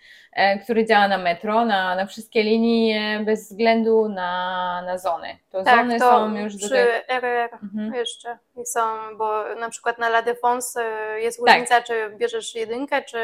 który 0.63 0.85
działa 0.85 1.07
na 1.07 1.17
metro, 1.17 1.65
na, 1.65 1.95
na 1.95 2.05
wszystkie 2.05 2.43
linie, 2.43 3.21
bez 3.25 3.49
względu 3.49 4.09
na, 4.09 4.81
na 4.85 4.97
zony. 4.97 5.37
To 5.51 5.63
tak, 5.63 5.77
zony 5.79 5.99
to 5.99 6.11
są 6.11 6.35
już 6.35 6.57
przy 6.57 6.69
tych... 6.69 7.03
RR 7.07 7.49
mhm. 7.63 7.93
jeszcze 7.93 8.37
są, 8.65 9.17
bo 9.17 9.55
na 9.55 9.69
przykład 9.69 9.97
na 9.97 10.07
La 10.07 10.21
Défense 10.21 10.81
e, 10.81 11.21
jest 11.21 11.39
tak. 11.39 11.47
różnica, 11.47 11.75
tak. 11.75 11.85
czy 11.85 12.15
bierzesz 12.17 12.55
jedynkę, 12.55 13.01
czy 13.01 13.17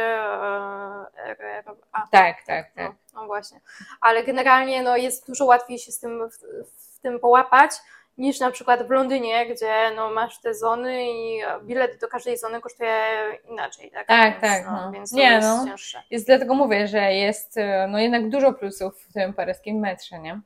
RR. 1.25 1.63
A, 1.91 2.07
tak, 2.11 2.35
tak, 2.47 2.71
tak. 2.75 2.75
No, 2.75 3.21
no, 3.21 3.27
właśnie. 3.27 3.59
Ale 4.01 4.23
generalnie 4.23 4.83
no, 4.83 4.97
jest 4.97 5.27
dużo 5.27 5.45
łatwiej 5.45 5.79
się 5.79 5.91
z 5.91 5.99
tym, 5.99 6.29
w, 6.29 6.37
w 6.95 6.99
tym 6.99 7.19
połapać, 7.19 7.71
niż 8.17 8.39
na 8.39 8.51
przykład 8.51 8.87
w 8.87 8.89
Londynie, 8.89 9.45
gdzie 9.45 9.91
no, 9.95 10.11
masz 10.11 10.41
te 10.41 10.53
zony 10.53 11.11
i 11.11 11.41
bilet 11.63 12.01
do 12.01 12.07
każdej 12.07 12.37
zony 12.37 12.61
kosztuje 12.61 12.95
inaczej. 13.49 13.91
Tak, 13.91 14.07
tak. 14.07 14.31
Więc, 14.31 14.41
tak 14.41 14.65
no, 14.65 14.71
no. 14.71 14.91
Więc 14.91 15.11
nie, 15.11 15.23
jest 15.23 15.47
no. 15.47 15.65
cięższe. 15.65 16.03
Jest, 16.11 16.25
dlatego 16.25 16.53
mówię, 16.53 16.87
że 16.87 17.13
jest 17.13 17.55
no, 17.89 17.99
jednak 17.99 18.29
dużo 18.29 18.53
plusów 18.53 19.01
w 19.09 19.13
tym 19.13 19.33
paryskim 19.33 19.79
metrze, 19.79 20.19
nie? 20.19 20.41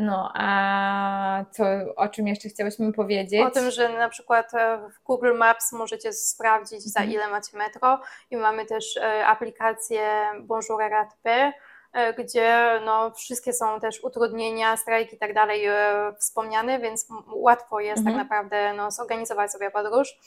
No, 0.00 0.32
a 0.34 1.44
co, 1.50 1.64
o 1.96 2.08
czym 2.08 2.28
jeszcze 2.28 2.48
chciałyśmy 2.48 2.92
powiedzieć? 2.92 3.40
O 3.40 3.50
tym, 3.50 3.70
że 3.70 3.88
na 3.88 4.08
przykład 4.08 4.54
e, 4.54 4.78
w 4.78 5.04
Google 5.04 5.34
Maps 5.34 5.72
możecie 5.72 6.12
sprawdzić, 6.12 6.82
za 6.82 7.00
mhm. 7.00 7.14
ile 7.14 7.28
macie 7.28 7.58
metro 7.58 8.00
i 8.30 8.36
mamy 8.36 8.66
też 8.66 8.96
e, 8.96 9.26
aplikację 9.26 10.02
Bonjour 10.40 10.80
RATP, 10.90 11.52
gdzie 12.18 12.80
no, 12.84 13.10
wszystkie 13.10 13.52
są 13.52 13.80
też 13.80 14.04
utrudnienia, 14.04 14.76
strajki 14.76 15.16
i 15.16 15.18
tak 15.18 15.34
dalej 15.34 15.66
e, 15.66 15.74
wspomniane, 16.18 16.78
więc 16.78 17.08
łatwo 17.32 17.80
jest 17.80 18.04
tak 18.04 18.12
mhm. 18.12 18.16
tak 18.16 18.30
naprawdę 18.30 18.74
no, 18.74 18.90
zorganizować 18.90 19.52
sobie 19.52 19.70
podróż. 19.70 20.18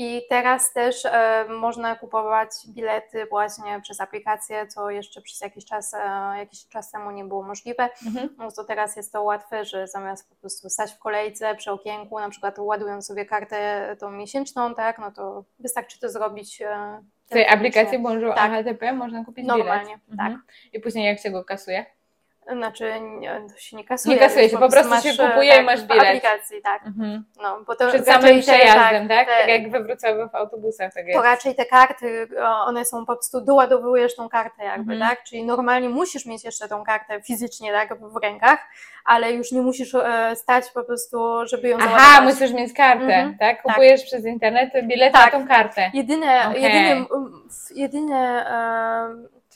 I 0.00 0.22
teraz 0.28 0.72
też 0.72 1.04
e, 1.04 1.44
można 1.48 1.96
kupować 1.96 2.50
bilety 2.68 3.26
właśnie 3.26 3.80
przez 3.80 4.00
aplikację, 4.00 4.66
co 4.66 4.90
jeszcze 4.90 5.22
przez 5.22 5.40
jakiś 5.40 5.64
czas, 5.64 5.94
e, 5.94 5.98
jakiś 6.38 6.68
czas 6.68 6.90
temu 6.90 7.10
nie 7.10 7.24
było 7.24 7.42
możliwe. 7.42 7.88
Mhm. 8.06 8.28
No 8.38 8.52
to 8.52 8.64
teraz 8.64 8.96
jest 8.96 9.12
to 9.12 9.22
łatwe, 9.22 9.64
że 9.64 9.86
zamiast 9.86 10.28
po 10.28 10.34
prostu 10.34 10.70
stać 10.70 10.92
w 10.92 10.98
kolejce 10.98 11.54
przy 11.54 11.70
okienku, 11.70 12.18
na 12.18 12.30
przykład 12.30 12.58
ładując 12.58 13.06
sobie 13.06 13.26
kartę 13.26 13.96
tą 14.00 14.10
miesięczną, 14.10 14.74
tak, 14.74 14.98
no 14.98 15.12
to 15.12 15.44
wystarczy 15.58 16.00
to 16.00 16.10
zrobić. 16.10 16.62
E, 16.62 17.02
tej 17.28 17.46
aplikacji 17.48 17.98
Bonjour 17.98 18.34
tak. 18.34 18.52
AHTP 18.52 18.92
można 18.92 19.24
kupić 19.24 19.46
Normalnie, 19.46 19.98
bilet. 20.08 20.18
Tak. 20.18 20.32
I 20.72 20.80
później 20.80 21.06
jak 21.06 21.20
się 21.20 21.30
go 21.30 21.44
kasuje? 21.44 21.86
Znaczy, 22.52 23.00
nie, 23.00 23.40
to 23.52 23.58
się 23.58 23.76
nie 23.76 23.84
kasuje. 23.84 24.14
Nie 24.14 24.20
kasuje 24.20 24.48
się, 24.48 24.58
po 24.58 24.68
prostu 24.68 24.90
masz, 24.90 25.02
się 25.02 25.10
kupuje 25.10 25.52
tak, 25.52 25.62
i 25.62 25.64
masz 25.64 25.82
bilet. 25.82 26.04
W 26.04 26.08
aplikacji, 26.08 26.62
tak. 26.62 26.86
Mhm. 26.86 27.24
No, 27.42 27.64
bo 27.66 27.76
to 27.76 27.88
Przed 27.88 28.06
samym 28.06 28.40
przejazdem, 28.40 29.08
tak? 29.08 29.28
Tak, 29.28 29.38
tak 29.38 29.48
jak 29.48 29.70
we 29.70 29.82
Wrocławiu 29.82 30.28
w 30.28 30.34
autobusach. 30.34 30.94
Tak 30.94 31.04
to 31.12 31.22
raczej 31.22 31.54
te 31.54 31.64
karty, 31.64 32.28
one 32.66 32.84
są 32.84 33.06
po 33.06 33.16
prostu, 33.16 33.40
doładowujesz 33.40 34.16
tą 34.16 34.28
kartę 34.28 34.64
jakby, 34.64 34.92
mhm. 34.92 35.10
tak? 35.10 35.24
Czyli 35.24 35.44
normalnie 35.44 35.88
musisz 35.88 36.26
mieć 36.26 36.44
jeszcze 36.44 36.68
tą 36.68 36.84
kartę 36.84 37.22
fizycznie, 37.22 37.72
tak, 37.72 37.98
w 38.00 38.16
rękach, 38.22 38.58
ale 39.04 39.32
już 39.32 39.52
nie 39.52 39.62
musisz 39.62 39.94
e, 39.94 40.36
stać 40.36 40.70
po 40.74 40.84
prostu, 40.84 41.46
żeby 41.46 41.68
ją 41.68 41.76
Aha, 41.80 41.98
załadować. 41.98 42.34
musisz 42.34 42.56
mieć 42.56 42.72
kartę, 42.72 43.04
mhm. 43.04 43.38
tak? 43.38 43.56
tak. 43.56 43.62
Kupujesz 43.62 44.00
tak. 44.00 44.06
przez 44.06 44.24
internet 44.24 44.70
bilet 44.82 45.12
tak. 45.12 45.32
na 45.32 45.40
tą 45.40 45.48
kartę. 45.48 45.90
Jedyne, 45.94 46.48
okay. 46.48 46.60
jedyne, 46.60 47.06
jedyne 47.74 48.44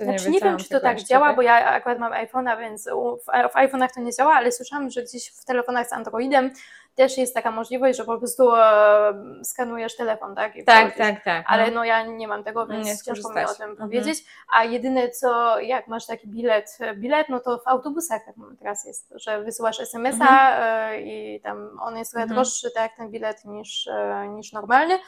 znaczy, 0.05 0.31
nie 0.31 0.41
wiem, 0.41 0.57
czy 0.57 0.69
to 0.69 0.81
tak 0.81 1.01
działa, 1.01 1.35
bo 1.35 1.43
ja 1.43 1.67
akurat 1.67 1.99
mam 1.99 2.13
iPhone'a, 2.13 2.59
więc 2.59 2.89
w, 2.89 3.25
w 3.53 3.55
iPhone'ach 3.55 3.89
to 3.95 4.01
nie 4.01 4.13
działa, 4.13 4.35
ale 4.35 4.53
słyszałam, 4.53 4.91
że 4.91 5.03
gdzieś 5.03 5.29
w 5.29 5.45
telefonach 5.45 5.89
z 5.89 5.93
Androidem 5.93 6.51
też 6.95 7.19
jest 7.19 7.35
taka 7.35 7.51
możliwość, 7.51 7.99
że 7.99 8.05
po 8.05 8.19
prostu 8.19 8.55
e, 8.55 9.15
skanujesz 9.45 9.97
telefon, 9.97 10.35
tak? 10.35 10.57
I 10.57 10.65
tak, 10.65 10.97
tak, 10.97 11.25
tak. 11.25 11.45
Ale 11.49 11.67
no. 11.67 11.75
no 11.75 11.85
ja 11.85 12.07
nie 12.07 12.29
mam 12.29 12.45
tego, 12.45 12.67
więc 12.67 12.87
nie 12.87 12.97
ciężko 12.99 13.35
mi 13.35 13.45
o 13.45 13.55
tym 13.55 13.71
mhm. 13.71 13.77
powiedzieć. 13.77 14.25
A 14.55 14.65
jedyne 14.65 15.11
co, 15.11 15.61
jak 15.61 15.89
masz 15.89 16.07
taki 16.07 16.29
bilet, 16.29 16.79
bilet, 16.97 17.29
no 17.29 17.41
to 17.41 17.59
w 17.59 17.69
autobusach 17.69 18.25
tak 18.27 18.35
teraz 18.59 18.85
jest, 18.85 19.13
że 19.17 19.43
wysyłasz 19.43 19.81
SMS-a 19.81 20.51
mhm. 20.55 20.93
e, 20.93 21.01
i 21.01 21.41
tam 21.41 21.79
on 21.81 21.97
jest 21.97 22.11
trochę 22.11 22.23
mhm. 22.23 22.37
droższy, 22.37 22.71
tak, 22.71 22.97
ten 22.97 23.11
bilet 23.11 23.45
niż, 23.45 23.87
e, 23.87 24.29
niż 24.29 24.53
normalny, 24.53 24.99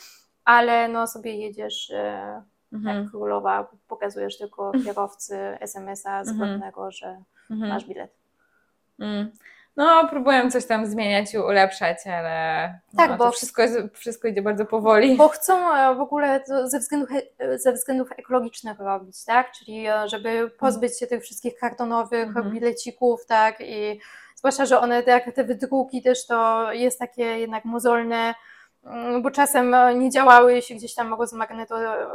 ale 0.44 0.88
no 0.88 1.06
sobie 1.06 1.36
jedziesz 1.36 1.92
mhm. 2.74 2.96
jak 2.96 3.10
królowa, 3.10 3.70
pokazujesz 3.88 4.38
tylko 4.38 4.72
kierowcy 4.84 5.36
SMS-a 5.60 6.24
zwrotnego, 6.24 6.90
że 6.90 7.22
masz 7.50 7.84
bilet. 7.84 8.14
Mm. 9.00 9.30
No, 9.76 10.06
próbuję 10.10 10.50
coś 10.50 10.66
tam 10.66 10.86
zmieniać 10.86 11.34
i 11.34 11.38
ulepszać, 11.38 11.98
ale 12.06 12.78
tak, 12.96 13.10
no, 13.10 13.16
bo 13.16 13.30
wszystko, 13.30 13.62
wszystko 13.92 14.28
idzie 14.28 14.42
bardzo 14.42 14.64
powoli. 14.66 15.16
Bo 15.16 15.28
chcą 15.28 15.74
e, 15.74 15.94
w 15.94 16.00
ogóle 16.00 16.44
ze 16.64 16.78
względów, 16.78 17.10
e, 17.38 17.58
ze 17.58 17.72
względów 17.72 18.12
ekologicznych 18.12 18.78
robić, 18.78 19.24
tak? 19.24 19.52
Czyli 19.52 19.86
e, 19.86 20.08
żeby 20.08 20.50
pozbyć 20.50 20.98
się 20.98 21.06
tych 21.06 21.22
wszystkich 21.22 21.58
kartonowych 21.58 22.28
mhm. 22.28 22.50
bilecików, 22.50 23.26
tak? 23.26 23.60
I 23.60 24.00
zwłaszcza, 24.36 24.66
że 24.66 24.80
one, 24.80 25.02
jak 25.06 25.34
te 25.34 25.44
wydruki 25.44 26.02
też, 26.02 26.26
to 26.26 26.72
jest 26.72 26.98
takie 26.98 27.24
jednak 27.24 27.64
mozolne, 27.64 28.34
bo 29.22 29.30
czasem 29.30 29.74
e, 29.74 29.94
nie 29.94 30.10
działały, 30.10 30.54
jeśli 30.54 30.76
gdzieś 30.76 30.94
tam 30.94 31.14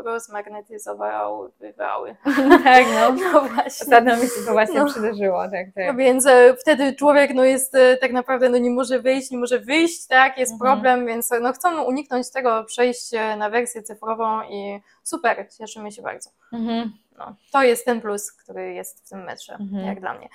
rozmagnetyzowały. 0.06 2.16
tak, 2.64 2.86
no. 2.94 3.12
no 3.34 3.42
właśnie. 3.42 3.86
Ostatnio 3.86 4.16
mi 4.16 4.22
się 4.22 4.46
to 4.46 4.52
właśnie 4.52 4.80
no. 4.80 4.86
przydarzyło, 4.86 5.44
tak, 5.44 5.66
tak. 5.76 5.88
No 5.88 5.94
więc 5.94 6.26
e, 6.26 6.56
wtedy 6.62 6.96
człowiek 6.96 7.34
no 7.34 7.44
jest 7.44 7.76
e, 7.76 7.98
tak 7.98 8.12
naprawdę 8.12 8.50
no 8.50 8.58
nie 8.58 8.70
może 8.70 9.00
wyjść, 9.00 9.32
nie 9.32 9.38
może 9.38 9.60
wyjść, 9.60 10.08
tak, 10.08 10.38
jest 10.38 10.52
mhm. 10.52 10.72
problem, 10.72 11.06
więc 11.06 11.30
no 11.42 11.54
chcą 11.54 11.84
uniknąć 11.84 12.32
tego, 12.32 12.64
przejść 12.64 13.12
na 13.38 13.50
wersję 13.50 13.84
cyfrową 13.84 14.44
i 14.44 14.82
super, 15.04 15.48
cieszymy 15.58 15.92
się 15.92 16.02
bardzo. 16.02 16.30
Mhm. 16.54 16.92
No, 17.18 17.36
to 17.52 17.64
jest 17.64 17.86
ten 17.86 18.02
plus, 18.02 18.32
który 18.32 18.74
jest 18.74 19.06
w 19.06 19.10
tym 19.10 19.24
metrze, 19.24 19.54
mhm. 19.54 19.86
jak 19.86 20.00
dla 20.00 20.14
mnie. 20.14 20.30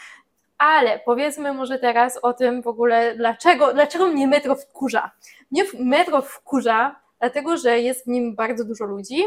Ale 0.59 0.99
powiedzmy 0.99 1.53
może 1.53 1.79
teraz 1.79 2.19
o 2.23 2.33
tym 2.33 2.63
w 2.63 2.67
ogóle, 2.67 3.17
dlaczego, 3.17 3.75
dlaczego 3.75 4.07
mnie 4.07 4.27
metro 4.27 4.55
wkurza. 4.55 5.11
Mnie 5.55 5.65
metro 5.79 6.23
wkurza, 6.23 6.97
dlatego 7.21 7.57
że 7.57 7.81
jest 7.81 8.05
w 8.05 8.09
nim 8.09 8.35
bardzo 8.35 8.65
dużo 8.65 8.85
ludzi 8.85 9.23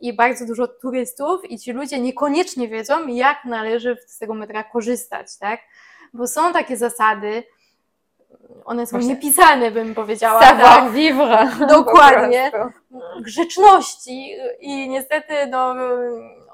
i 0.00 0.12
bardzo 0.12 0.46
dużo 0.46 0.68
turystów 0.68 1.50
i 1.50 1.58
ci 1.58 1.72
ludzie 1.72 2.00
niekoniecznie 2.00 2.68
wiedzą, 2.68 3.06
jak 3.06 3.44
należy 3.44 3.96
z 4.06 4.18
tego 4.18 4.34
metra 4.34 4.64
korzystać, 4.64 5.26
tak? 5.38 5.60
Bo 6.12 6.26
są 6.26 6.52
takie 6.52 6.76
zasady, 6.76 7.42
one 8.64 8.86
są 8.86 8.90
Właśnie. 8.90 9.08
niepisane, 9.14 9.70
bym 9.70 9.94
powiedziała. 9.94 10.42
Savoir 10.42 10.80
tak? 10.80 10.92
vivre. 10.92 11.50
Dokładnie. 11.68 12.52
Grzeczności 13.20 14.36
i 14.60 14.88
niestety, 14.88 15.34
no, 15.50 15.74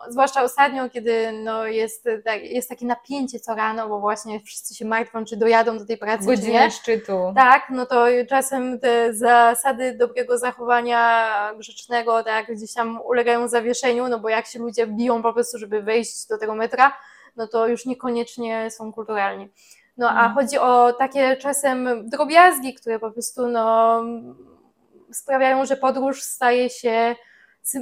zwłaszcza 0.08 0.42
ostatnio, 0.42 0.90
kiedy 0.90 1.32
no, 1.32 1.66
jest, 1.66 2.08
tak, 2.24 2.42
jest 2.42 2.68
takie 2.68 2.86
napięcie 2.86 3.40
co 3.40 3.54
rano, 3.54 3.88
bo 3.88 4.00
właśnie 4.00 4.40
wszyscy 4.40 4.74
się 4.74 4.84
martwią, 4.84 5.24
czy 5.24 5.36
dojadą 5.36 5.78
do 5.78 5.86
tej 5.86 5.98
pracy, 5.98 6.26
Godziny 6.26 6.46
czy 6.46 6.52
nie. 6.52 6.70
szczytu. 6.70 7.32
Tak, 7.34 7.66
no 7.70 7.86
to 7.86 8.06
czasem 8.28 8.80
te 8.80 9.14
zasady 9.14 9.94
dobrego 9.94 10.38
zachowania 10.38 11.30
grzecznego, 11.58 12.22
tak, 12.22 12.46
gdzieś 12.46 12.72
tam 12.72 13.00
ulegają 13.04 13.48
zawieszeniu, 13.48 14.08
no 14.08 14.18
bo 14.18 14.28
jak 14.28 14.46
się 14.46 14.58
ludzie 14.58 14.86
biją 14.86 15.22
po 15.22 15.32
prostu, 15.32 15.58
żeby 15.58 15.82
wejść 15.82 16.28
do 16.28 16.38
tego 16.38 16.54
metra, 16.54 16.96
no 17.36 17.48
to 17.48 17.68
już 17.68 17.86
niekoniecznie 17.86 18.70
są 18.70 18.92
kulturalni. 18.92 19.48
No 19.96 20.08
a 20.08 20.26
mhm. 20.26 20.34
chodzi 20.34 20.58
o 20.58 20.92
takie 20.92 21.36
czasem 21.36 22.08
drobiazgi, 22.08 22.74
które 22.74 22.98
po 22.98 23.10
prostu 23.10 23.46
no, 23.46 24.02
sprawiają, 25.12 25.66
że 25.66 25.76
podróż 25.76 26.22
staje 26.22 26.70
się 26.70 27.16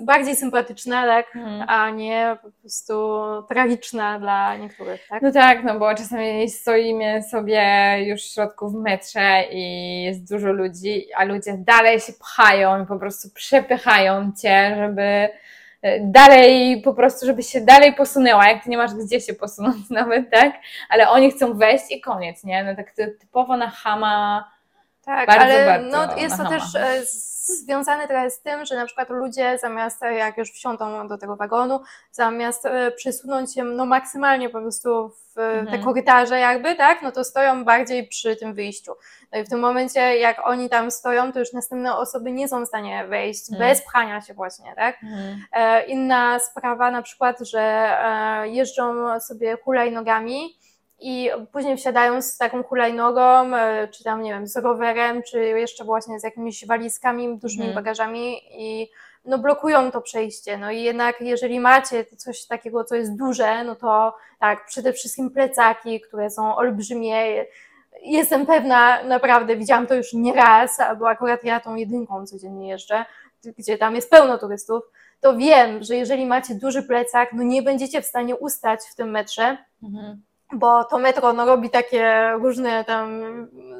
bardziej 0.04 0.36
sympatyczna, 0.36 1.06
tak, 1.06 1.26
hmm. 1.32 1.64
a 1.68 1.90
nie 1.90 2.36
po 2.42 2.50
prostu 2.50 2.94
tragiczna 3.48 4.18
dla 4.18 4.56
niektórych, 4.56 5.08
tak? 5.08 5.22
No 5.22 5.32
tak, 5.32 5.64
no 5.64 5.78
bo 5.78 5.94
czasami 5.94 6.50
stoimy 6.50 7.22
sobie 7.22 7.96
już 8.06 8.22
w 8.22 8.32
środku 8.34 8.70
w 8.70 8.74
metrze 8.74 9.44
i 9.50 10.02
jest 10.02 10.30
dużo 10.30 10.52
ludzi, 10.52 11.06
a 11.16 11.24
ludzie 11.24 11.54
dalej 11.58 12.00
się 12.00 12.12
pchają 12.12 12.82
i 12.82 12.86
po 12.86 12.98
prostu 12.98 13.30
przepychają 13.34 14.32
cię, 14.42 14.76
żeby 14.76 15.02
e, 15.82 16.00
dalej, 16.00 16.82
po 16.82 16.94
prostu, 16.94 17.26
żeby 17.26 17.42
się 17.42 17.60
dalej 17.60 17.92
posunęła, 17.92 18.48
jak 18.48 18.64
ty 18.64 18.70
nie 18.70 18.76
masz 18.76 18.94
gdzie 18.94 19.20
się 19.20 19.34
posunąć 19.34 19.90
nawet, 20.00 20.30
tak? 20.30 20.52
Ale 20.88 21.08
oni 21.08 21.30
chcą 21.30 21.54
wejść 21.54 21.84
i 21.90 22.00
koniec, 22.00 22.44
nie? 22.44 22.64
No 22.64 22.76
tak 22.76 22.92
typowo 23.20 23.56
na 23.56 23.70
hama 23.70 24.44
tak, 25.04 25.26
bardzo, 25.26 25.44
ale 25.44 25.66
bardzo 25.66 26.06
no, 26.06 26.16
jest 26.16 26.36
to 26.36 26.48
też 26.48 26.74
e, 26.74 27.02
związane 27.60 28.08
trochę 28.08 28.30
z 28.30 28.40
tym, 28.40 28.64
że 28.64 28.76
na 28.76 28.86
przykład 28.86 29.10
ludzie 29.10 29.58
zamiast, 29.58 30.02
e, 30.02 30.14
jak 30.14 30.38
już 30.38 30.50
wsiądą 30.50 31.08
do 31.08 31.18
tego 31.18 31.36
wagonu, 31.36 31.80
zamiast 32.10 32.66
e, 32.66 32.90
przesunąć 32.90 33.54
się 33.54 33.64
no, 33.64 33.86
maksymalnie 33.86 34.50
po 34.50 34.60
prostu 34.60 35.08
w 35.08 35.38
mhm. 35.38 35.66
te 35.66 35.78
korytarze 35.84 36.38
jakby, 36.38 36.74
tak, 36.74 37.02
no 37.02 37.12
to 37.12 37.24
stoją 37.24 37.64
bardziej 37.64 38.08
przy 38.08 38.36
tym 38.36 38.54
wyjściu. 38.54 38.92
No 39.32 39.38
i 39.38 39.44
w 39.44 39.48
tym 39.48 39.60
momencie, 39.60 40.00
jak 40.00 40.46
oni 40.48 40.68
tam 40.68 40.90
stoją, 40.90 41.32
to 41.32 41.38
już 41.38 41.52
następne 41.52 41.96
osoby 41.96 42.32
nie 42.32 42.48
są 42.48 42.64
w 42.64 42.68
stanie 42.68 43.06
wejść 43.06 43.50
mhm. 43.50 43.70
bez 43.70 43.84
pchania 43.84 44.20
się 44.20 44.34
właśnie, 44.34 44.74
tak. 44.76 44.96
Mhm. 45.02 45.86
Inna 45.86 46.38
sprawa 46.38 46.90
na 46.90 47.02
przykład, 47.02 47.40
że 47.40 47.96
jeżdżą 48.44 49.20
sobie 49.20 49.56
hulajnogami, 49.64 50.56
i 51.02 51.30
później 51.52 51.76
wsiadają 51.76 52.22
z 52.22 52.36
taką 52.38 52.62
hulajnogą, 52.62 53.56
e, 53.56 53.88
czy 53.88 54.04
tam, 54.04 54.22
nie 54.22 54.32
wiem, 54.32 54.46
z 54.46 54.56
rowerem, 54.56 55.22
czy 55.22 55.44
jeszcze 55.44 55.84
właśnie 55.84 56.20
z 56.20 56.24
jakimiś 56.24 56.66
walizkami, 56.66 57.38
dużymi 57.38 57.66
mhm. 57.66 57.74
bagażami 57.74 58.40
i 58.50 58.90
no 59.24 59.38
blokują 59.38 59.90
to 59.90 60.00
przejście. 60.00 60.58
No 60.58 60.70
i 60.70 60.82
jednak 60.82 61.20
jeżeli 61.20 61.60
macie 61.60 62.04
coś 62.04 62.46
takiego, 62.46 62.84
co 62.84 62.94
jest 62.94 63.16
duże, 63.16 63.64
no 63.64 63.76
to 63.76 64.14
tak, 64.38 64.66
przede 64.66 64.92
wszystkim 64.92 65.30
plecaki, 65.30 66.00
które 66.00 66.30
są 66.30 66.56
olbrzymie. 66.56 67.44
Jestem 68.02 68.46
pewna, 68.46 69.02
naprawdę, 69.02 69.56
widziałam 69.56 69.86
to 69.86 69.94
już 69.94 70.12
nie 70.12 70.34
raz, 70.34 70.78
bo 70.98 71.08
akurat 71.08 71.44
ja 71.44 71.60
tą 71.60 71.74
jedynką 71.74 72.26
codziennie 72.26 72.68
jeżdżę, 72.68 73.04
gdzie 73.58 73.78
tam 73.78 73.94
jest 73.94 74.10
pełno 74.10 74.38
turystów, 74.38 74.82
to 75.20 75.36
wiem, 75.36 75.82
że 75.82 75.96
jeżeli 75.96 76.26
macie 76.26 76.54
duży 76.54 76.82
plecak, 76.82 77.32
no 77.32 77.42
nie 77.42 77.62
będziecie 77.62 78.02
w 78.02 78.06
stanie 78.06 78.36
ustać 78.36 78.80
w 78.80 78.94
tym 78.94 79.10
metrze, 79.10 79.56
mhm 79.82 80.22
bo 80.52 80.84
to 80.84 80.98
metro 80.98 81.32
no, 81.32 81.46
robi 81.46 81.70
takie 81.70 82.32
różne 82.32 82.84
tam 82.84 83.22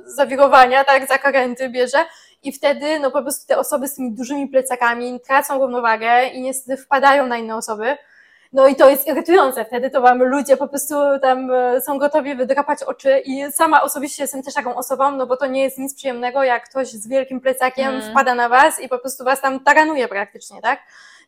zawirowania, 0.05 0.85
tak, 0.85 1.09
zakręty 1.09 1.69
bierze 1.69 1.99
i 2.43 2.53
wtedy 2.53 2.99
no 3.01 3.11
po 3.11 3.23
prostu 3.23 3.47
te 3.47 3.59
osoby 3.59 3.89
z 3.89 3.95
tymi 3.95 4.13
dużymi 4.13 4.49
plecakami 4.49 5.21
tracą 5.21 5.59
równowagę 5.59 6.27
i 6.27 6.43
niestety 6.43 6.83
wpadają 6.83 7.27
na 7.27 7.39
inne 7.39 7.57
osoby. 7.57 7.97
No 8.53 8.69
i 8.69 8.77
to 8.77 8.91
jest 8.91 9.07
irytujące. 9.07 9.65
Wtedy 9.65 9.91
to 9.91 10.01
mamy 10.01 10.25
ludzie 10.25 10.57
po 10.57 10.69
prostu 10.69 10.95
tam 11.23 11.51
e, 11.51 11.81
są 11.81 11.99
gotowi 11.99 12.35
wydrapać 12.35 12.83
oczy 12.83 13.23
i 13.25 13.53
sama 13.53 13.83
osobiście 13.83 14.23
jestem 14.23 14.43
też 14.43 14.55
taką 14.55 14.75
osobą, 14.75 15.11
no 15.11 15.27
bo 15.27 15.37
to 15.37 15.47
nie 15.47 15.63
jest 15.63 15.79
nic 15.79 15.95
przyjemnego, 15.95 16.45
jak 16.45 16.69
ktoś 16.69 16.89
z 16.89 17.09
wielkim 17.09 17.41
plecakiem 17.41 17.89
mm. 17.89 18.11
wpada 18.11 18.35
na 18.35 18.49
was 18.49 18.81
i 18.81 18.89
po 18.89 18.99
prostu 18.99 19.25
was 19.25 19.41
tam 19.41 19.61
taranuje 19.61 20.09
praktycznie, 20.09 20.63
tak? 20.63 20.79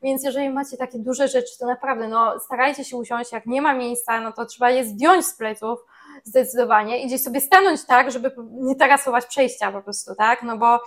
Więc 0.04 0.24
jeżeli 0.24 0.50
macie 0.50 0.76
takie 0.76 0.98
duże 0.98 1.28
rzeczy, 1.28 1.58
to 1.58 1.66
naprawdę 1.66 2.08
no, 2.08 2.40
starajcie 2.40 2.84
się 2.84 2.96
usiąść. 2.96 3.32
Jak 3.32 3.46
nie 3.46 3.62
ma 3.62 3.74
miejsca, 3.74 4.20
no 4.20 4.32
to 4.32 4.46
trzeba 4.46 4.70
je 4.70 4.84
zdjąć 4.84 5.26
z 5.26 5.34
pleców 5.34 5.78
zdecydowanie 6.24 7.02
i 7.02 7.06
gdzieś 7.06 7.22
sobie 7.22 7.40
stanąć 7.40 7.84
tak, 7.84 8.10
żeby 8.10 8.32
nie 8.50 8.76
tarasować 8.76 9.26
przejścia 9.26 9.72
po 9.72 9.82
prostu, 9.82 10.14
tak? 10.14 10.42
No 10.42 10.56
bo 10.56 10.80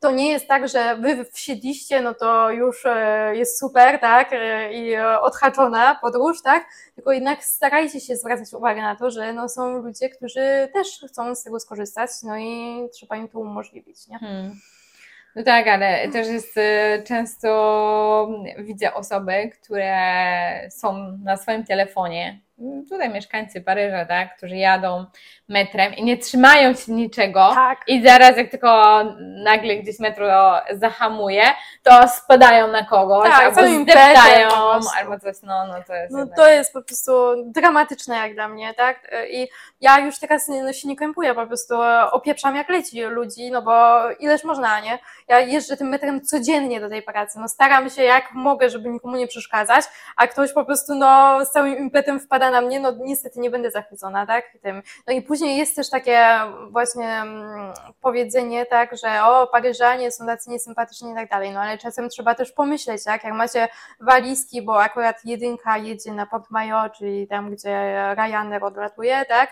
to 0.00 0.10
nie 0.10 0.30
jest 0.30 0.48
tak, 0.48 0.68
że 0.68 0.96
wy 0.96 1.24
wsiedliście, 1.24 2.00
no 2.00 2.14
to 2.14 2.50
już 2.50 2.86
e, 2.86 3.32
jest 3.36 3.58
super, 3.58 3.98
tak, 4.00 4.28
e, 4.32 4.72
i 4.72 4.96
odhaczona 4.98 5.98
podróż, 6.02 6.42
tak, 6.42 6.66
tylko 6.94 7.12
jednak 7.12 7.44
starajcie 7.44 8.00
się 8.00 8.16
zwracać 8.16 8.54
uwagę 8.54 8.82
na 8.82 8.96
to, 8.96 9.10
że 9.10 9.32
no 9.32 9.48
są 9.48 9.78
ludzie, 9.78 10.08
którzy 10.08 10.68
też 10.72 11.04
chcą 11.08 11.34
z 11.34 11.42
tego 11.42 11.60
skorzystać, 11.60 12.10
no 12.22 12.38
i 12.38 12.88
trzeba 12.92 13.16
im 13.16 13.28
to 13.28 13.38
umożliwić, 13.38 14.08
nie? 14.08 14.18
Hmm. 14.18 14.60
No 15.36 15.42
tak, 15.42 15.68
ale 15.68 16.08
też 16.08 16.28
jest 16.28 16.56
y, 16.56 17.02
często 17.06 18.28
widzę 18.58 18.94
osoby, 18.94 19.50
które 19.62 19.96
są 20.70 21.18
na 21.18 21.36
swoim 21.36 21.64
telefonie 21.64 22.40
tutaj 22.88 23.10
mieszkańcy 23.10 23.60
Paryża, 23.60 24.06
tak, 24.06 24.36
którzy 24.36 24.56
jadą 24.56 25.06
metrem 25.48 25.94
i 25.94 26.04
nie 26.04 26.16
trzymają 26.16 26.74
się 26.74 26.92
niczego 26.92 27.50
tak. 27.54 27.78
i 27.86 28.06
zaraz 28.06 28.36
jak 28.36 28.50
tylko 28.50 29.00
nagle 29.44 29.76
gdzieś 29.76 29.98
metro 29.98 30.60
zahamuje, 30.72 31.44
to 31.82 32.08
spadają 32.08 32.68
na 32.68 32.84
kogoś, 32.84 33.30
tak, 33.30 33.42
albo 33.42 33.82
zdeptają, 33.82 34.48
albo 34.98 35.18
coś, 35.18 35.36
no, 35.42 35.66
no 35.66 35.74
to 35.86 35.94
jest... 35.94 36.14
No 36.14 36.26
to 36.36 36.48
jest 36.48 36.72
po 36.72 36.82
prostu 36.82 37.12
dramatyczne 37.46 38.16
jak 38.16 38.34
dla 38.34 38.48
mnie, 38.48 38.74
tak, 38.74 39.10
i 39.30 39.48
ja 39.80 39.98
już 39.98 40.18
teraz 40.18 40.48
no, 40.48 40.72
się 40.72 40.88
nie 40.88 40.96
krępuję, 40.96 41.34
po 41.34 41.46
prostu 41.46 41.74
opieprzam 42.10 42.56
jak 42.56 42.68
leci 42.68 43.02
ludzi, 43.02 43.50
no 43.50 43.62
bo 43.62 43.98
ileż 44.10 44.44
można, 44.44 44.80
nie? 44.80 44.98
Ja 45.28 45.40
jeżdżę 45.40 45.76
tym 45.76 45.88
metrem 45.88 46.20
codziennie 46.20 46.80
do 46.80 46.88
tej 46.88 47.02
pracy, 47.02 47.38
no 47.40 47.48
staram 47.48 47.90
się 47.90 48.02
jak 48.02 48.32
mogę, 48.32 48.70
żeby 48.70 48.88
nikomu 48.88 49.16
nie 49.16 49.26
przeszkadzać, 49.26 49.84
a 50.16 50.26
ktoś 50.26 50.52
po 50.52 50.64
prostu 50.64 50.94
no 50.94 51.38
z 51.44 51.50
całym 51.50 51.78
impetem 51.78 52.20
wpada 52.20 52.49
na 52.50 52.60
mnie, 52.60 52.80
no 52.80 52.92
niestety 52.98 53.40
nie 53.40 53.50
będę 53.50 53.70
zachwycona, 53.70 54.26
tak, 54.26 54.44
tym. 54.62 54.82
No 55.06 55.12
i 55.12 55.22
później 55.22 55.58
jest 55.58 55.76
też 55.76 55.90
takie 55.90 56.28
właśnie 56.70 57.08
mm, 57.08 57.72
powiedzenie, 58.00 58.66
tak, 58.66 58.96
że 58.96 59.24
o, 59.24 59.46
Paryżanie 59.46 60.12
są 60.12 60.26
tacy 60.26 60.50
niesympatyczni 60.50 61.12
i 61.12 61.14
tak 61.14 61.30
dalej, 61.30 61.50
no 61.50 61.60
ale 61.60 61.78
czasem 61.78 62.08
trzeba 62.08 62.34
też 62.34 62.52
pomyśleć, 62.52 63.04
tak, 63.04 63.24
jak 63.24 63.34
macie 63.34 63.68
walizki, 64.00 64.62
bo 64.62 64.82
akurat 64.82 65.24
jedynka 65.24 65.76
jedzie 65.76 66.12
na 66.12 66.26
Port 66.26 66.50
Mayo, 66.50 66.90
czyli 66.98 67.28
tam, 67.28 67.50
gdzie 67.50 67.94
Ryanair 68.14 68.64
odlatuje, 68.64 69.24
tak, 69.28 69.50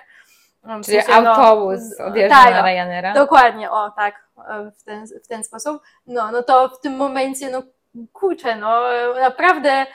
w 0.63 0.85
Czyli 0.85 1.03
sensie, 1.03 1.23
no, 1.23 1.35
autobus 1.35 1.81
no, 1.99 2.05
odjeżdża 2.05 2.45
tak, 2.45 2.55
na 2.55 2.63
Ryanaira. 2.63 3.15
Dokładnie, 3.15 3.71
o 3.71 3.91
tak, 3.91 4.29
w 4.79 4.85
ten, 4.85 5.07
w 5.25 5.29
ten 5.29 5.45
sposób. 5.45 5.83
No, 6.07 6.31
no 6.33 6.43
to 6.43 6.69
w 6.69 6.81
tym 6.81 6.97
momencie, 6.97 7.51
no 7.51 7.63
kurczę, 8.13 8.57
no 8.57 8.81
naprawdę 9.21 9.87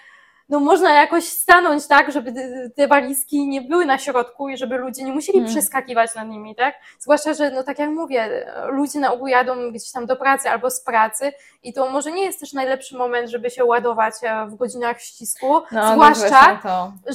no 0.49 0.59
można 0.59 0.93
jakoś 0.93 1.23
stanąć 1.23 1.87
tak, 1.87 2.11
żeby 2.11 2.33
te 2.75 2.87
walizki 2.87 3.47
nie 3.47 3.61
były 3.61 3.85
na 3.85 3.97
środku 3.97 4.49
i 4.49 4.57
żeby 4.57 4.77
ludzie 4.77 5.03
nie 5.03 5.11
musieli 5.11 5.39
hmm. 5.39 5.53
przeskakiwać 5.53 6.15
nad 6.15 6.27
nimi, 6.27 6.55
tak? 6.55 6.75
Zwłaszcza, 6.99 7.33
że 7.33 7.51
no 7.51 7.63
tak 7.63 7.79
jak 7.79 7.89
mówię, 7.89 8.45
ludzie 8.67 8.99
na 8.99 9.13
ogół 9.13 9.27
jadą 9.27 9.71
gdzieś 9.71 9.91
tam 9.91 10.05
do 10.05 10.15
pracy 10.15 10.49
albo 10.49 10.71
z 10.71 10.81
pracy 10.81 11.31
i 11.63 11.73
to 11.73 11.89
może 11.89 12.11
nie 12.11 12.25
jest 12.25 12.39
też 12.39 12.53
najlepszy 12.53 12.97
moment, 12.97 13.29
żeby 13.29 13.49
się 13.49 13.65
ładować 13.65 14.13
e, 14.23 14.47
w 14.47 14.55
godzinach 14.55 15.01
ścisku, 15.01 15.61
no, 15.71 15.93
zwłaszcza, 15.93 16.61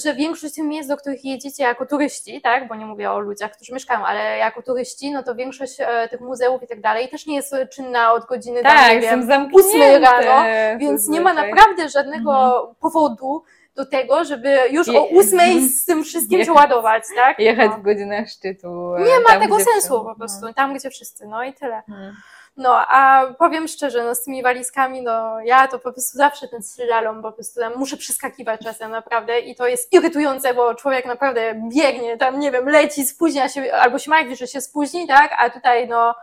że 0.05 0.15
większość 0.15 0.55
tych 0.55 0.65
miejsc, 0.65 0.89
do 0.89 0.97
których 0.97 1.25
jedziecie 1.25 1.63
jako 1.63 1.87
turyści, 1.87 2.41
tak, 2.43 2.69
bo 2.69 2.75
nie 2.75 2.87
mówię 2.87 3.11
o 3.11 3.19
ludziach, 3.19 3.53
którzy 3.53 3.73
mieszkają, 3.73 4.07
ale 4.07 4.39
jako 4.39 4.63
turyści, 4.63 5.13
no 5.13 5.23
to 5.23 5.35
większość 5.35 5.81
e, 5.81 6.09
tych 6.09 6.21
muzeów 6.21 6.63
i 6.63 6.67
tak 6.67 6.81
dalej 6.81 7.09
też 7.09 7.27
nie 7.27 7.37
jest 7.37 7.55
czynna 7.73 8.13
od 8.13 8.27
godziny 8.27 8.63
tak, 8.63 8.79
tam, 8.79 8.95
nie 8.95 9.01
wiem, 9.01 9.51
8 9.55 10.03
rano, 10.03 10.45
więc 10.79 11.09
nie 11.09 11.21
ma 11.21 11.35
naprawdę 11.35 11.89
żadnego 11.89 12.33
mhm. 12.33 12.75
powodu, 12.81 13.28
do 13.75 13.87
tego, 13.87 14.25
żeby 14.25 14.59
już 14.71 14.89
o 14.89 15.05
ósmej 15.05 15.69
z 15.69 15.85
tym 15.85 16.05
wszystkim 16.05 16.45
się 16.45 16.53
ładować, 16.53 17.03
tak? 17.17 17.39
Jechać 17.39 17.71
no. 17.71 17.79
w 17.79 17.83
godzinach 17.83 18.29
szczytu. 18.29 18.95
E, 18.95 19.03
Nie 19.03 19.21
ma 19.21 19.41
tego 19.41 19.61
sensu 19.61 20.05
po 20.05 20.15
prostu, 20.15 20.47
no. 20.47 20.55
tam 20.55 20.75
gdzie 20.75 20.91
wszyscy, 20.91 21.27
no 21.27 21.45
i 21.45 21.53
tyle. 21.53 21.83
Hmm. 21.87 22.15
No, 22.59 22.87
a 22.89 23.27
powiem 23.39 23.69
szczerze, 23.69 24.05
no 24.05 24.15
z 24.15 24.25
tymi 24.25 24.43
walizkami, 24.43 25.03
no 25.03 25.41
ja 25.41 25.69
to 25.69 25.79
po 25.79 25.93
prostu 25.93 26.19
zawsze 26.19 26.49
ten 26.49 26.63
slalom 26.63 27.23
po 27.23 27.33
prostu 27.33 27.61
tam 27.61 27.73
muszę 27.77 27.97
przeskakiwać 27.97 28.61
czasem 28.61 28.91
naprawdę 28.91 29.41
i 29.41 29.57
to 29.57 29.67
jest 29.67 29.93
irytujące, 29.93 30.55
bo 30.55 30.75
człowiek 30.75 31.07
naprawdę 31.07 31.55
biegnie, 31.75 32.17
tam 32.17 32.41
nie 32.41 32.51
wiem, 32.51 32.69
leci, 32.69 33.07
spóźnia 33.07 33.49
się, 33.49 33.73
albo 33.73 33.99
się 33.99 34.11
martwi, 34.11 34.37
że 34.37 34.47
się 34.47 34.61
spóźni, 34.61 35.07
tak, 35.07 35.37
a 35.39 35.51
tutaj 35.51 35.89
no 35.89 36.15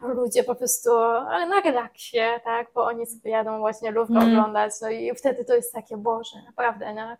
ludzie 0.00 0.44
po 0.44 0.54
prostu 0.54 0.90
na 1.48 1.60
relaksie, 1.64 2.18
tak, 2.44 2.66
bo 2.74 2.84
oni 2.84 3.06
sobie 3.06 3.30
jadą 3.30 3.58
właśnie 3.58 3.90
lówkę 3.90 4.14
mm. 4.14 4.28
oglądać, 4.28 4.72
no 4.82 4.90
i 4.90 5.14
wtedy 5.14 5.44
to 5.44 5.54
jest 5.54 5.72
takie, 5.72 5.96
Boże, 5.96 6.36
naprawdę, 6.46 6.94
nie? 6.94 7.16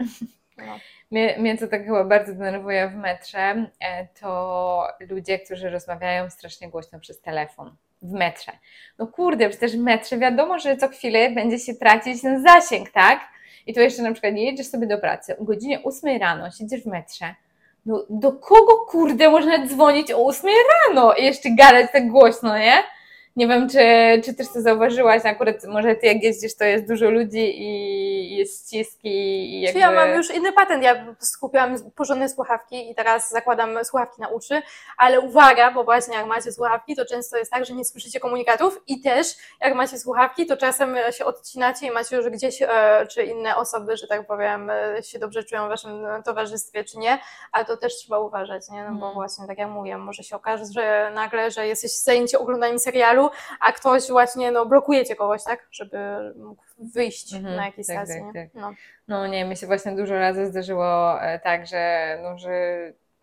No. 0.59 0.65
Mnie, 1.11 1.37
mnie 1.39 1.59
co 1.59 1.69
tak 1.69 1.85
chyba 1.85 2.05
bardzo 2.05 2.33
denerwuje 2.33 2.89
w 2.89 2.95
metrze, 2.95 3.71
e, 3.81 4.07
to 4.21 4.89
ludzie, 5.11 5.39
którzy 5.39 5.71
rozmawiają 5.71 6.31
strasznie 6.31 6.69
głośno 6.69 7.01
przez 7.01 7.21
telefon 7.21 7.77
w 8.03 8.13
metrze. 8.13 8.53
No 8.99 9.07
kurde, 9.07 9.49
przecież 9.51 9.77
w 9.77 9.81
metrze 9.81 10.19
wiadomo, 10.19 10.59
że 10.59 10.77
co 10.77 10.89
chwilę 10.89 11.31
będzie 11.31 11.59
się 11.59 11.75
tracić 11.75 12.23
ten 12.23 12.43
zasięg, 12.43 12.91
tak? 12.91 13.21
I 13.67 13.75
to 13.75 13.81
jeszcze 13.81 14.03
na 14.03 14.13
przykład 14.13 14.35
nie 14.35 14.45
jedziesz 14.45 14.67
sobie 14.67 14.87
do 14.87 14.99
pracy, 14.99 15.39
o 15.39 15.45
godzinie 15.45 15.83
8 15.83 16.21
rano 16.21 16.51
siedzisz 16.51 16.83
w 16.83 16.87
metrze, 16.87 17.35
no, 17.89 18.05
do 18.11 18.33
kogo 18.33 18.77
kurde 18.89 19.31
można 19.31 19.67
dzwonić 19.67 20.13
o 20.13 20.27
8 20.27 20.51
rano 20.87 21.15
i 21.15 21.25
jeszcze 21.25 21.51
gadać 21.51 21.93
tak 21.93 22.09
głośno, 22.09 22.59
nie? 22.59 22.83
Nie 23.39 23.49
wiem, 23.49 23.69
czy, 23.69 23.79
czy 24.25 24.35
też 24.35 24.47
to 24.53 24.61
zauważyłaś, 24.61 25.25
akurat 25.25 25.65
może 25.65 25.95
ty 25.95 26.07
jak 26.07 26.23
jeździsz, 26.23 26.57
to 26.57 26.65
jest 26.65 26.89
dużo 26.89 27.11
ludzi 27.11 27.63
i 27.63 28.37
jest 28.37 28.67
ściski 28.67 29.09
i 29.09 29.61
jakby... 29.61 29.81
Ja 29.81 29.91
mam 29.91 30.15
już 30.15 30.35
inny 30.35 30.53
patent, 30.53 30.83
ja 30.83 31.15
skupiłam 31.21 31.77
porządne 31.97 32.29
słuchawki 32.29 32.91
i 32.91 32.95
teraz 32.95 33.31
zakładam 33.31 33.85
słuchawki 33.85 34.21
na 34.21 34.29
uszy, 34.29 34.63
ale 34.97 35.21
uwaga, 35.21 35.71
bo 35.71 35.85
właśnie 35.85 36.15
jak 36.15 36.27
macie 36.27 36.53
słuchawki, 36.53 36.97
to 36.97 37.05
często 37.05 37.37
jest 37.37 37.51
tak, 37.51 37.65
że 37.65 37.75
nie 37.75 37.85
słyszycie 37.85 38.21
komunikatów 38.21 38.83
i 38.87 39.01
też 39.01 39.27
jak 39.61 39.75
macie 39.75 39.99
słuchawki, 39.99 40.47
to 40.47 40.57
czasem 40.57 40.97
się 41.11 41.25
odcinacie 41.25 41.87
i 41.87 41.91
macie 41.91 42.17
już 42.17 42.29
gdzieś, 42.29 42.63
e, 42.63 43.07
czy 43.11 43.23
inne 43.23 43.57
osoby, 43.57 43.97
że 43.97 44.07
tak 44.07 44.27
powiem, 44.27 44.71
e, 44.71 45.03
się 45.03 45.19
dobrze 45.19 45.45
czują 45.45 45.67
w 45.67 45.69
waszym 45.69 46.07
towarzystwie, 46.25 46.85
czy 46.85 46.99
nie, 46.99 47.19
a 47.53 47.65
to 47.65 47.77
też 47.77 47.97
trzeba 47.97 48.19
uważać, 48.19 48.69
nie? 48.71 48.85
No 48.85 48.93
bo 48.93 49.01
hmm. 49.01 49.15
właśnie, 49.15 49.47
tak 49.47 49.59
jak 49.59 49.69
mówię, 49.69 49.99
może 49.99 50.23
się 50.23 50.37
okazać, 50.37 50.75
że 50.75 51.11
nagle, 51.15 51.51
że 51.51 51.67
jesteś 51.67 51.99
zajęci 51.99 52.37
oglądaniem 52.37 52.79
serialu, 52.79 53.28
a 53.61 53.73
ktoś 53.73 54.09
właśnie, 54.09 54.51
no, 54.51 54.67
blokujecie 54.67 55.17
kogoś, 55.17 55.45
tak, 55.45 55.67
żeby 55.71 55.99
mógł 56.37 56.63
wyjść 56.79 57.35
mhm, 57.35 57.57
na 57.57 57.67
jakiejś 57.67 57.87
tak, 57.87 57.97
stacji. 57.97 58.23
Tak, 58.35 58.35
tak. 58.35 58.55
No. 58.55 58.75
no 59.09 59.27
nie, 59.27 59.45
mi 59.45 59.57
się 59.57 59.67
właśnie 59.67 59.97
dużo 59.97 60.15
razy 60.15 60.47
zdarzyło 60.47 61.23
e, 61.23 61.39
tak, 61.39 61.67
że, 61.67 62.19
no, 62.23 62.39
że 62.39 62.51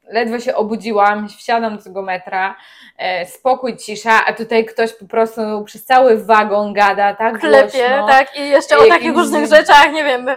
ledwo 0.07 0.39
się 0.39 0.55
obudziłam, 0.55 1.27
wsiadam 1.29 1.77
do 1.77 1.83
tego 1.83 2.01
metra, 2.01 2.55
e, 2.97 3.25
spokój, 3.25 3.77
cisza, 3.77 4.25
a 4.25 4.33
tutaj 4.33 4.65
ktoś 4.65 4.93
po 4.93 5.05
prostu 5.05 5.41
przez 5.65 5.85
cały 5.85 6.25
wagon 6.25 6.73
gada, 6.73 7.13
tak 7.13 7.39
Klepie, 7.39 7.87
głośno. 7.87 8.07
tak, 8.07 8.37
i 8.37 8.49
jeszcze 8.49 8.77
o 8.77 8.87
takich 8.87 9.15
różnych 9.15 9.49
rzeczach, 9.49 9.91
nie 9.93 10.03
wiem, 10.03 10.27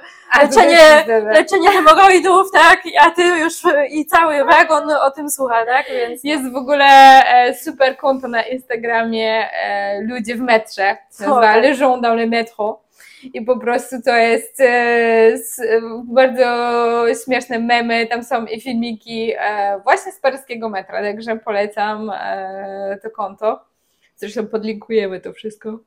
leczenie, 0.42 1.04
leczenie 1.24 1.70
hemoroidów, 1.70 2.50
tak, 2.52 2.83
a 3.00 3.11
ty 3.11 3.22
już 3.22 3.54
i 3.90 4.07
cały 4.07 4.44
wagon 4.44 4.90
o 4.90 5.11
tym 5.11 5.31
słucha, 5.31 5.66
tak, 5.66 5.87
więc... 5.90 6.24
Jest 6.24 6.52
w 6.52 6.57
ogóle 6.57 6.87
e, 7.26 7.54
super 7.54 7.96
konto 7.96 8.28
na 8.28 8.42
Instagramie 8.42 9.50
e, 9.52 10.02
Ludzie 10.02 10.35
w 10.35 10.40
metrze, 10.40 10.96
się 11.18 11.24
nazywa 11.24 11.57
Le 11.57 11.74
Gens 11.74 12.00
dans 12.00 12.16
le 12.16 12.26
métro 12.26 12.88
i 13.22 13.42
po 13.42 13.59
prostu 13.59 14.02
to 14.02 14.16
jest 14.16 14.61
e, 14.61 15.38
bardzo 16.04 17.04
śmieszne 17.24 17.59
memy, 17.59 18.07
tam 18.07 18.24
są 18.24 18.46
i 18.46 18.61
filmiki 18.61 19.33
e, 19.38 19.81
właśnie 19.85 20.12
z 20.12 20.20
paryskiego 20.20 20.68
metra, 20.68 21.02
także 21.02 21.37
polecam 21.37 22.11
e, 22.14 22.98
to 23.02 23.11
konto. 23.11 23.64
Zresztą 24.16 24.46
podlinkujemy 24.46 25.20
to 25.20 25.33
wszystko. 25.33 25.78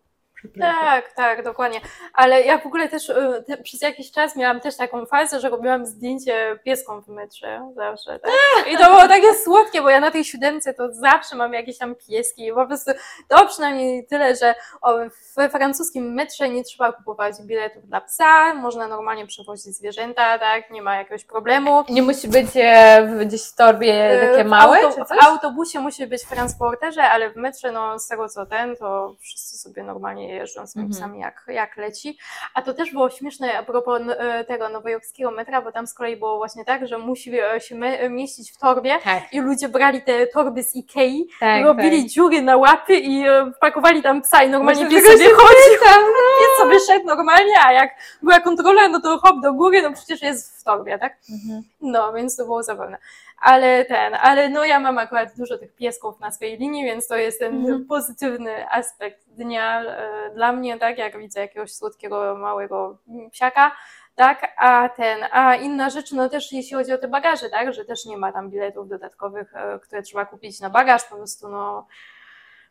Tak, 0.59 1.13
tak, 1.13 1.43
dokładnie. 1.43 1.81
Ale 2.13 2.41
ja 2.41 2.57
w 2.57 2.65
ogóle 2.65 2.89
też 2.89 3.09
y, 3.09 3.43
te, 3.47 3.57
przez 3.57 3.81
jakiś 3.81 4.11
czas 4.11 4.35
miałam 4.35 4.59
też 4.59 4.77
taką 4.77 5.05
fazę, 5.05 5.39
że 5.39 5.49
robiłam 5.49 5.85
zdjęcie 5.85 6.59
pieską 6.63 7.01
w 7.01 7.07
metrze 7.07 7.71
zawsze. 7.75 8.19
Tak? 8.19 8.31
I 8.71 8.77
to 8.77 8.85
było 8.85 9.07
takie 9.07 9.33
słodkie, 9.33 9.81
bo 9.81 9.89
ja 9.89 9.99
na 9.99 10.11
tej 10.11 10.23
siódemce 10.23 10.73
to 10.73 10.93
zawsze 10.93 11.35
mam 11.35 11.53
jakieś 11.53 11.77
tam 11.77 11.95
pieski. 11.95 12.47
I 12.47 12.53
po 12.53 12.67
prostu 12.67 12.91
to 13.27 13.47
przynajmniej 13.47 14.05
tyle, 14.07 14.35
że 14.35 14.55
o, 14.81 14.97
we 15.35 15.49
francuskim 15.49 16.13
metrze 16.13 16.49
nie 16.49 16.63
trzeba 16.63 16.91
kupować 16.91 17.35
biletów 17.41 17.87
dla 17.87 18.01
psa, 18.01 18.53
można 18.53 18.87
normalnie 18.87 19.27
przewozić 19.27 19.75
zwierzęta, 19.75 20.39
tak, 20.39 20.71
nie 20.71 20.81
ma 20.81 20.95
jakiegoś 20.95 21.25
problemu. 21.25 21.83
Nie 21.89 22.01
musi 22.01 22.27
być 22.27 22.47
e, 22.55 23.07
gdzieś 23.25 23.43
w 23.43 23.55
torbie 23.55 24.19
takie 24.31 24.43
małe? 24.43 24.81
W, 24.81 24.85
auto, 24.85 25.05
w 25.05 25.23
autobusie 25.23 25.79
musi 25.79 26.07
być 26.07 26.23
w 26.23 26.29
transporterze, 26.29 27.03
ale 27.03 27.29
w 27.29 27.35
metrze, 27.35 27.71
no 27.71 27.99
z 27.99 28.07
tego 28.07 28.29
co 28.29 28.45
ten, 28.45 28.75
to 28.75 29.15
wszyscy 29.19 29.57
sobie 29.57 29.83
normalnie 29.83 30.30
jeżdżą 30.33 30.67
z 30.67 30.77
mm 30.77 30.89
-hmm. 30.89 31.19
jak, 31.19 31.43
jak 31.47 31.77
leci. 31.77 32.17
A 32.53 32.61
to 32.61 32.73
też 32.73 32.91
było 32.91 33.09
śmieszne 33.09 33.57
a 33.57 33.63
propos 33.63 34.01
e, 34.17 34.43
tego 34.43 34.69
nowojorskiego 34.69 35.31
metra, 35.31 35.61
bo 35.61 35.71
tam 35.71 35.87
z 35.87 35.93
kolei 35.93 36.17
było 36.17 36.37
właśnie 36.37 36.65
tak, 36.65 36.87
że 36.87 36.97
musi 36.97 37.39
e, 37.39 37.61
się 37.61 37.75
mieścić 38.09 38.51
w 38.51 38.57
torbie 38.57 38.99
tak. 39.03 39.33
i 39.33 39.41
ludzie 39.41 39.69
brali 39.69 40.01
te 40.01 40.27
torby 40.27 40.63
z 40.63 40.75
Ikei, 40.75 41.27
tak, 41.39 41.65
robili 41.65 42.01
tak. 42.01 42.11
dziury 42.11 42.41
na 42.41 42.57
łapy 42.57 42.95
i 42.95 43.27
e, 43.27 43.51
wpakowali 43.57 44.03
tam 44.03 44.21
psa 44.21 44.43
i 44.43 44.49
normalnie 44.49 44.89
pies 44.89 45.03
sobie 45.03 45.29
chodził, 45.29 45.73
no. 45.85 45.91
pies 46.39 46.57
sobie 46.57 46.79
szedł 46.79 47.05
normalnie, 47.05 47.53
a 47.65 47.73
jak 47.73 47.89
była 48.21 48.39
kontrola, 48.39 48.87
no 48.87 49.01
to 49.01 49.17
hop 49.17 49.41
do 49.41 49.53
góry, 49.53 49.81
no 49.81 49.93
przecież 49.93 50.21
jest 50.21 50.61
w 50.61 50.63
torbie, 50.63 50.99
tak? 50.99 51.13
-hmm. 51.13 51.61
No, 51.81 52.13
więc 52.13 52.35
to 52.35 52.45
było 52.45 52.63
zabawne 52.63 52.97
ale 53.41 53.85
ten, 53.85 54.13
ale 54.13 54.49
no 54.49 54.65
ja 54.65 54.79
mam 54.79 54.97
akurat 54.97 55.37
dużo 55.37 55.57
tych 55.57 55.75
piesków 55.75 56.19
na 56.19 56.31
swojej 56.31 56.57
linii, 56.57 56.85
więc 56.85 57.07
to 57.07 57.15
jest 57.15 57.39
ten 57.39 57.65
mm. 57.65 57.85
pozytywny 57.85 58.69
aspekt 58.69 59.29
dnia 59.29 59.83
e, 59.83 60.31
dla 60.35 60.51
mnie, 60.51 60.79
tak, 60.79 60.97
jak 60.97 61.17
widzę 61.17 61.39
jakiegoś 61.39 61.73
słodkiego, 61.73 62.35
małego 62.35 62.97
psiaka, 63.31 63.71
tak, 64.15 64.53
a 64.57 64.89
ten, 64.89 65.19
a 65.31 65.55
inna 65.55 65.89
rzecz, 65.89 66.11
no 66.11 66.29
też 66.29 66.51
jeśli 66.51 66.77
chodzi 66.77 66.93
o 66.93 66.97
te 66.97 67.07
bagaże, 67.07 67.49
tak, 67.49 67.73
że 67.73 67.85
też 67.85 68.05
nie 68.05 68.17
ma 68.17 68.31
tam 68.31 68.49
biletów 68.49 68.89
dodatkowych, 68.89 69.55
e, 69.55 69.79
które 69.79 70.01
trzeba 70.01 70.25
kupić 70.25 70.59
na 70.59 70.69
bagaż, 70.69 71.03
po 71.03 71.15
prostu 71.15 71.49
no 71.49 71.87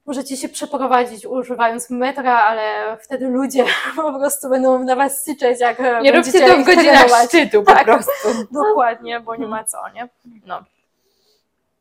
możecie 0.06 0.36
się 0.36 0.48
przeprowadzić 0.48 1.26
używając 1.26 1.90
metra, 1.90 2.38
ale 2.38 2.96
wtedy 3.00 3.28
ludzie 3.28 3.64
po 3.96 4.12
prostu 4.12 4.48
będą 4.48 4.84
na 4.84 4.96
was 4.96 5.24
syczeć, 5.24 5.60
jak 5.60 6.02
Nie 6.02 6.12
róbcie 6.12 6.40
to 6.40 6.56
w 6.56 6.64
godzinach 6.64 7.06
szczytu 7.26 7.62
po 7.62 7.72
tak, 7.72 7.84
prostu. 7.84 8.28
Dokładnie, 8.52 9.20
bo 9.20 9.36
nie 9.36 9.46
ma 9.46 9.64
co, 9.64 9.78
nie? 9.94 10.08
No. 10.46 10.64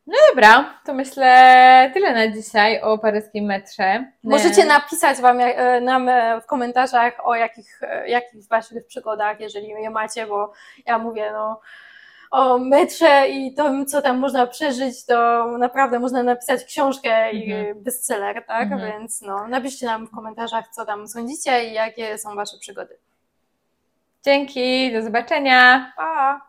No 0.08 0.16
dobra, 0.30 0.80
to 0.86 0.94
myślę 0.94 1.92
tyle 1.94 2.14
na 2.14 2.36
dzisiaj 2.36 2.82
o 2.82 2.98
paryskim 2.98 3.46
metrze. 3.46 4.06
Możecie 4.24 4.66
napisać 4.66 5.18
wam, 5.18 5.40
e, 5.40 5.82
nam 5.82 6.10
e, 6.10 6.42
w 6.42 6.46
komentarzach 6.46 7.14
o 7.24 7.36
jakich, 7.36 7.84
e, 7.84 8.10
jakich 8.10 8.48
waszych 8.48 8.88
przygodach, 8.88 9.40
jeżeli 9.40 9.68
je 9.68 9.90
macie, 9.90 10.28
bo 10.28 10.54
ja 10.86 10.98
mówię, 10.98 11.30
no 11.34 11.62
o 12.32 12.58
metrze 12.58 13.28
i 13.30 13.54
tym, 13.54 13.86
co 13.86 14.02
tam 14.02 14.18
można 14.18 14.48
przeżyć, 14.48 15.06
to 15.06 15.48
naprawdę 15.58 16.00
można 16.00 16.24
napisać 16.24 16.64
książkę 16.64 17.32
i 17.32 17.52
mhm. 17.52 17.84
bestseller, 17.84 18.46
tak? 18.46 18.72
Mhm. 18.72 18.92
Więc 18.92 19.22
no, 19.22 19.48
napiszcie 19.48 19.86
nam 19.86 20.08
w 20.08 20.12
komentarzach, 20.12 20.70
co 20.70 20.86
tam 20.86 21.08
sądzicie 21.08 21.70
i 21.70 21.74
jakie 21.74 22.18
są 22.18 22.36
Wasze 22.36 22.58
przygody. 22.58 22.98
Dzięki, 24.26 24.94
do 24.94 25.02
zobaczenia. 25.02 25.94
Pa! 25.98 26.49